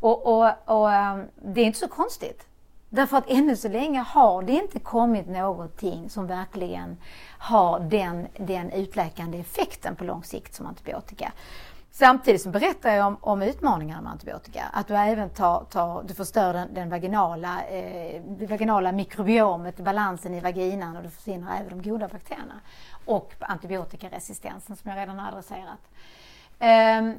Och, 0.00 0.26
och, 0.26 0.50
och 0.64 0.92
ehm, 0.92 1.26
det 1.44 1.60
är 1.60 1.64
inte 1.64 1.78
så 1.78 1.88
konstigt. 1.88 2.46
Därför 2.88 3.16
att 3.16 3.30
ännu 3.30 3.56
så 3.56 3.68
länge 3.68 4.00
har 4.00 4.42
det 4.42 4.52
inte 4.52 4.78
kommit 4.80 5.28
någonting 5.28 6.10
som 6.10 6.26
verkligen 6.26 6.96
har 7.38 7.80
den, 7.80 8.26
den 8.38 8.70
utläkande 8.70 9.38
effekten 9.38 9.96
på 9.96 10.04
lång 10.04 10.24
sikt 10.24 10.54
som 10.54 10.66
antibiotika. 10.66 11.32
Samtidigt 11.94 12.42
så 12.42 12.48
berättar 12.48 12.90
jag 12.90 13.06
om, 13.06 13.16
om 13.20 13.42
utmaningarna 13.42 14.00
med 14.00 14.12
antibiotika. 14.12 14.64
Att 14.72 14.88
du 14.88 14.96
även 14.96 15.30
tar, 15.30 15.64
tar, 15.64 16.02
du 16.02 16.14
förstör 16.14 16.52
den, 16.52 16.74
den 16.74 16.90
vaginala, 16.90 17.64
eh, 17.64 18.22
vaginala 18.48 18.92
mikrobiomet, 18.92 19.76
balansen 19.76 20.34
i 20.34 20.40
vaginan 20.40 20.96
och 20.96 21.02
du 21.02 21.10
försvinner 21.10 21.56
även 21.60 21.68
de 21.68 21.90
goda 21.90 22.08
bakterierna. 22.08 22.60
Och 23.04 23.32
antibiotikaresistensen 23.40 24.76
som 24.76 24.90
jag 24.90 24.98
redan 24.98 25.18
har 25.18 25.28
adresserat. 25.28 25.80
Um, 26.60 27.14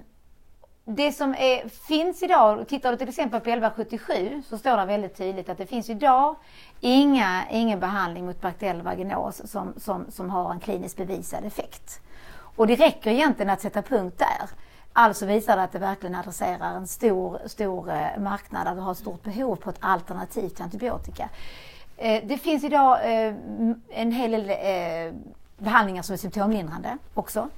det 0.86 1.12
som 1.12 1.36
är, 1.36 1.70
finns 1.70 2.24
idag, 2.24 2.68
tittar 2.68 2.92
du 2.92 2.98
till 2.98 3.10
exempel 3.10 3.40
på 3.40 3.50
1177 3.50 4.44
så 4.50 4.58
står 4.58 4.78
det 4.78 4.86
väldigt 4.86 5.18
tydligt 5.18 5.50
att 5.50 5.58
det 5.58 5.66
finns 5.66 5.90
idag 5.90 6.36
inga, 6.80 7.44
ingen 7.52 7.80
behandling 7.80 8.26
mot 8.26 8.42
bakteriell 8.42 8.82
vaginos 8.82 9.42
som, 9.52 9.74
som, 9.78 10.06
som 10.12 10.30
har 10.30 10.52
en 10.52 10.60
kliniskt 10.60 10.98
bevisad 10.98 11.46
effekt. 11.46 12.02
Och 12.56 12.68
det 12.68 12.76
räcker 12.76 13.12
egentligen 13.12 13.50
att 13.50 13.62
sätta 13.62 13.82
punkt 13.82 14.20
där. 14.20 14.63
Alltså 14.94 15.26
visar 15.26 15.56
det 15.56 15.64
att 15.64 15.72
det 15.72 15.80
verkligen 15.80 16.16
adresserar 16.16 16.76
en 16.76 16.88
stor, 16.88 17.40
stor 17.46 17.90
eh, 17.90 18.20
marknad 18.20 18.68
där 18.68 18.76
du 18.76 18.82
har 18.82 18.92
ett 18.92 18.98
stort 18.98 19.24
behov 19.24 19.56
på 19.56 19.70
ett 19.70 19.78
alternativ 19.80 20.50
till 20.50 20.64
antibiotika. 20.64 21.30
Eh, 21.98 22.24
det 22.26 22.38
finns 22.38 22.64
idag 22.64 23.00
eh, 23.04 23.34
en 23.90 24.12
hel 24.12 24.32
del 24.32 24.52
behandlingar 25.58 26.02
som 26.02 26.14
är 26.14 26.18
symptomlindrande 26.18 26.98
också. 27.14 27.50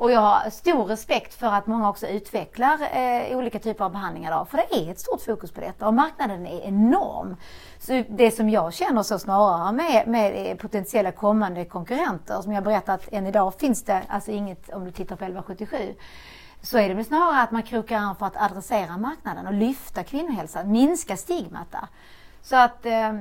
Och 0.00 0.10
jag 0.10 0.20
har 0.20 0.50
stor 0.50 0.84
respekt 0.84 1.34
för 1.34 1.46
att 1.46 1.66
många 1.66 1.88
också 1.88 2.06
utvecklar 2.06 2.78
eh, 2.92 3.38
olika 3.38 3.58
typer 3.58 3.84
av 3.84 3.92
behandlingar 3.92 4.30
idag. 4.30 4.48
För 4.48 4.56
det 4.56 4.74
är 4.74 4.90
ett 4.90 5.00
stort 5.00 5.22
fokus 5.22 5.50
på 5.50 5.60
detta 5.60 5.86
och 5.86 5.94
marknaden 5.94 6.46
är 6.46 6.60
enorm. 6.60 7.36
Så 7.78 8.04
det 8.08 8.30
som 8.30 8.50
jag 8.50 8.74
känner 8.74 9.02
så 9.02 9.18
snarare 9.18 9.72
med, 9.72 10.08
med 10.08 10.58
potentiella 10.58 11.12
kommande 11.12 11.64
konkurrenter, 11.64 12.42
som 12.42 12.52
jag 12.52 12.64
berättat 12.64 13.08
än 13.12 13.26
idag 13.26 13.54
finns 13.54 13.84
det 13.84 14.02
alltså 14.08 14.30
inget 14.30 14.68
om 14.68 14.84
du 14.84 14.90
tittar 14.90 15.16
på 15.16 15.24
1177 15.24 15.76
så 16.62 16.78
är 16.78 16.88
det 16.88 16.94
väl 16.94 17.04
snarare 17.04 17.42
att 17.42 17.50
man 17.50 17.62
krokar 17.62 17.96
arm 17.96 18.16
för 18.16 18.26
att 18.26 18.36
adressera 18.36 18.96
marknaden 18.96 19.46
och 19.46 19.52
lyfta 19.52 20.04
kvinnohälsan, 20.04 20.72
minska 20.72 21.16
stigmat 21.16 21.72
där. 21.72 21.86
Så 22.42 22.56
att 22.56 22.86
eh, 22.86 23.14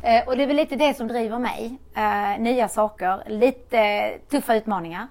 Eh, 0.02 0.28
och 0.28 0.38
det 0.38 0.44
är 0.44 0.48
väl 0.48 0.56
lite 0.56 0.76
det 0.76 0.98
som 0.98 1.08
driver 1.08 1.40
mig. 1.40 1.78
Eh, 1.96 2.42
nya 2.42 2.68
saker, 2.68 3.24
lite 3.28 4.12
tuffa 4.30 4.56
utmaningar. 4.56 5.08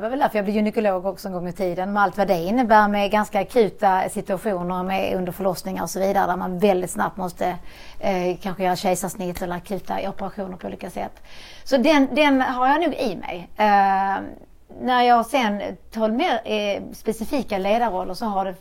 Det 0.00 0.02
var 0.02 0.10
väl 0.10 0.18
därför 0.18 0.38
jag 0.38 0.44
blev 0.44 0.56
gynekolog 0.56 1.06
också 1.06 1.28
en 1.28 1.34
gång 1.34 1.48
i 1.48 1.52
tiden 1.52 1.92
med 1.92 2.02
allt 2.02 2.18
vad 2.18 2.28
det 2.28 2.38
innebär 2.38 2.88
med 2.88 3.10
ganska 3.10 3.40
akuta 3.40 4.08
situationer 4.08 4.82
med 4.82 5.16
under 5.16 5.32
förlossningar 5.32 5.82
och 5.82 5.90
så 5.90 6.00
vidare 6.00 6.26
där 6.26 6.36
man 6.36 6.58
väldigt 6.58 6.90
snabbt 6.90 7.16
måste 7.16 7.56
eh, 7.98 8.36
kanske 8.42 8.64
göra 8.64 8.76
kejsarsnitt 8.76 9.42
eller 9.42 9.56
akuta 9.56 10.08
operationer 10.08 10.56
på 10.56 10.66
olika 10.66 10.90
sätt. 10.90 11.22
Så 11.64 11.76
den, 11.76 12.14
den 12.14 12.40
har 12.40 12.68
jag 12.68 12.80
nog 12.80 12.94
i 12.94 13.16
mig. 13.16 13.48
Eh, 13.56 14.22
när 14.80 15.02
jag 15.02 15.26
sen 15.26 15.62
tar 15.90 16.08
mer 16.08 16.40
eh, 16.44 16.82
specifika 16.92 17.58
ledarroller 17.58 18.14
så 18.14 18.26
har 18.26 18.44
det, 18.44 18.54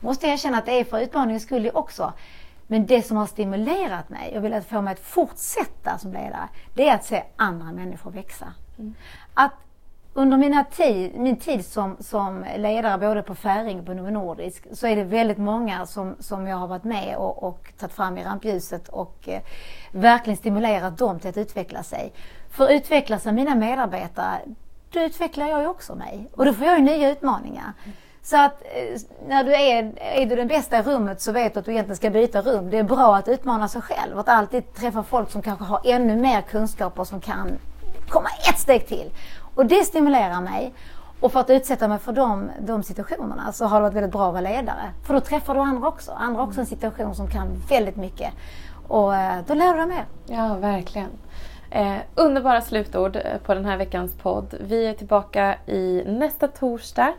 måste 0.00 0.26
jag 0.26 0.32
erkänna 0.32 0.58
att 0.58 0.66
det 0.66 0.72
är 0.80 0.84
för 0.84 1.00
utmaningens 1.00 1.42
skull 1.42 1.70
också. 1.74 2.12
Men 2.66 2.86
det 2.86 3.02
som 3.02 3.16
har 3.16 3.26
stimulerat 3.26 4.08
mig 4.08 4.36
och 4.36 4.44
velat 4.44 4.66
få 4.66 4.80
mig 4.80 4.92
att 4.92 5.00
fortsätta 5.00 5.98
som 5.98 6.12
ledare, 6.12 6.48
det 6.74 6.88
är 6.88 6.94
att 6.94 7.04
se 7.04 7.22
andra 7.36 7.72
människor 7.72 8.10
växa. 8.10 8.52
Mm. 8.78 8.94
Att 9.34 9.52
under 10.16 10.36
mina 10.36 10.64
tid, 10.64 11.14
min 11.14 11.36
tid 11.36 11.66
som, 11.66 11.96
som 12.00 12.44
ledare 12.56 12.98
både 12.98 13.22
på 13.22 13.34
Färing 13.34 13.80
och 13.80 13.86
på 13.86 13.94
Novo 13.94 14.10
Nordisk 14.10 14.66
så 14.72 14.86
är 14.86 14.96
det 14.96 15.04
väldigt 15.04 15.38
många 15.38 15.86
som, 15.86 16.16
som 16.20 16.46
jag 16.46 16.56
har 16.56 16.66
varit 16.66 16.84
med 16.84 17.16
och, 17.16 17.42
och 17.42 17.72
tagit 17.78 17.94
fram 17.94 18.18
i 18.18 18.24
rampljuset 18.24 18.88
och 18.88 19.28
eh, 19.28 19.40
verkligen 19.92 20.36
stimulerat 20.36 20.98
dem 20.98 21.20
till 21.20 21.30
att 21.30 21.36
utveckla 21.36 21.82
sig. 21.82 22.12
För 22.50 22.72
utvecklas 22.72 23.22
sig 23.22 23.32
mina 23.32 23.54
medarbetare, 23.54 24.38
då 24.90 25.00
utvecklar 25.00 25.46
jag 25.46 25.60
ju 25.60 25.66
också 25.66 25.94
mig 25.94 26.28
och 26.32 26.44
då 26.44 26.52
får 26.52 26.66
jag 26.66 26.78
ju 26.78 26.84
nya 26.84 27.10
utmaningar. 27.10 27.72
Så 28.22 28.36
att 28.36 28.62
eh, 28.62 29.00
när 29.28 29.44
du 29.44 29.54
är, 29.54 29.92
är 29.98 30.26
du 30.26 30.36
den 30.36 30.48
bästa 30.48 30.78
i 30.78 30.82
rummet 30.82 31.20
så 31.20 31.32
vet 31.32 31.54
du 31.54 31.58
att 31.58 31.66
du 31.66 31.72
egentligen 31.72 31.96
ska 31.96 32.10
byta 32.10 32.42
rum. 32.42 32.70
Det 32.70 32.78
är 32.78 32.82
bra 32.82 33.16
att 33.16 33.28
utmana 33.28 33.68
sig 33.68 33.82
själv, 33.82 34.18
att 34.18 34.28
alltid 34.28 34.74
träffa 34.74 35.02
folk 35.02 35.30
som 35.30 35.42
kanske 35.42 35.64
har 35.64 35.80
ännu 35.84 36.16
mer 36.16 36.40
kunskaper 36.40 37.04
som 37.04 37.20
kan 37.20 37.58
komma 38.08 38.28
ett 38.48 38.58
steg 38.58 38.86
till. 38.86 39.10
Och 39.56 39.66
det 39.66 39.84
stimulerar 39.84 40.40
mig. 40.40 40.72
Och 41.20 41.32
för 41.32 41.40
att 41.40 41.50
utsätta 41.50 41.88
mig 41.88 41.98
för 41.98 42.12
de, 42.12 42.50
de 42.60 42.82
situationerna 42.82 43.52
så 43.52 43.64
har 43.64 43.76
det 43.76 43.82
varit 43.82 43.94
väldigt 43.94 44.12
bra 44.12 44.26
att 44.26 44.32
vara 44.32 44.40
ledare. 44.40 44.92
För 45.06 45.14
då 45.14 45.20
träffar 45.20 45.54
du 45.54 45.60
andra 45.60 45.88
också. 45.88 46.12
Andra 46.12 46.42
också 46.42 46.60
en 46.60 46.66
situation 46.66 47.14
som 47.14 47.28
kan 47.28 47.48
väldigt 47.68 47.96
mycket. 47.96 48.32
Och 48.88 49.14
eh, 49.16 49.38
då 49.46 49.54
lär 49.54 49.72
du 49.72 49.78
dig 49.78 49.86
mer. 49.86 50.04
Ja, 50.26 50.54
verkligen. 50.54 51.08
Eh, 51.70 51.96
underbara 52.14 52.60
slutord 52.60 53.16
eh, 53.16 53.38
på 53.46 53.54
den 53.54 53.64
här 53.64 53.76
veckans 53.76 54.14
podd. 54.14 54.54
Vi 54.60 54.86
är 54.86 54.94
tillbaka 54.94 55.56
i 55.66 56.02
nästa 56.06 56.48
torsdag. 56.48 57.12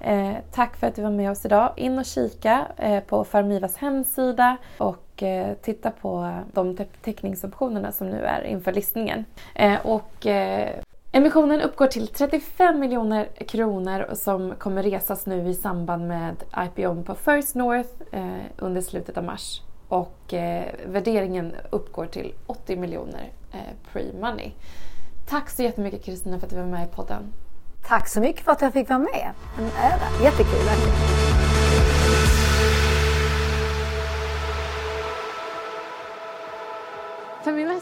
Eh, 0.00 0.32
tack 0.52 0.76
för 0.76 0.86
att 0.86 0.94
du 0.94 1.02
var 1.02 1.10
med 1.10 1.30
oss 1.30 1.44
idag. 1.44 1.72
In 1.76 1.98
och 1.98 2.04
kika 2.04 2.66
eh, 2.76 3.00
på 3.00 3.24
Farmivas 3.24 3.76
hemsida 3.76 4.56
och 4.78 5.22
eh, 5.22 5.54
titta 5.62 5.90
på 5.90 6.38
de 6.52 6.76
te 6.76 6.84
teckningsoptionerna 6.84 7.92
som 7.92 8.10
nu 8.10 8.24
är 8.24 8.42
inför 8.44 8.72
listningen. 8.72 9.24
Eh, 9.54 9.86
och 9.86 10.26
Emissionen 11.14 11.60
uppgår 11.60 11.86
till 11.86 12.08
35 12.08 12.80
miljoner 12.80 13.28
kronor 13.48 14.14
som 14.14 14.54
kommer 14.54 14.82
resas 14.82 15.26
nu 15.26 15.48
i 15.48 15.54
samband 15.54 16.08
med 16.08 16.36
IPO 16.56 17.02
på 17.02 17.14
First 17.14 17.54
North 17.54 17.88
eh, 18.12 18.44
under 18.58 18.80
slutet 18.80 19.18
av 19.18 19.24
mars. 19.24 19.62
Och 19.88 20.34
eh, 20.34 20.64
värderingen 20.86 21.52
uppgår 21.70 22.06
till 22.06 22.34
80 22.46 22.76
miljoner 22.76 23.32
eh, 23.52 23.58
pre-money. 23.92 24.50
Tack 25.28 25.50
så 25.50 25.62
jättemycket 25.62 26.04
Kristina 26.04 26.38
för 26.38 26.46
att 26.46 26.50
du 26.50 26.56
var 26.56 26.66
med 26.66 26.88
i 26.88 26.90
podden. 26.90 27.32
Tack 27.88 28.08
så 28.08 28.20
mycket 28.20 28.44
för 28.44 28.52
att 28.52 28.62
jag 28.62 28.72
fick 28.72 28.88
vara 28.88 28.98
med. 28.98 29.30
En 29.58 29.64
ära. 29.64 30.24
Jättekul 30.24 30.68
Feminvest 37.44 37.81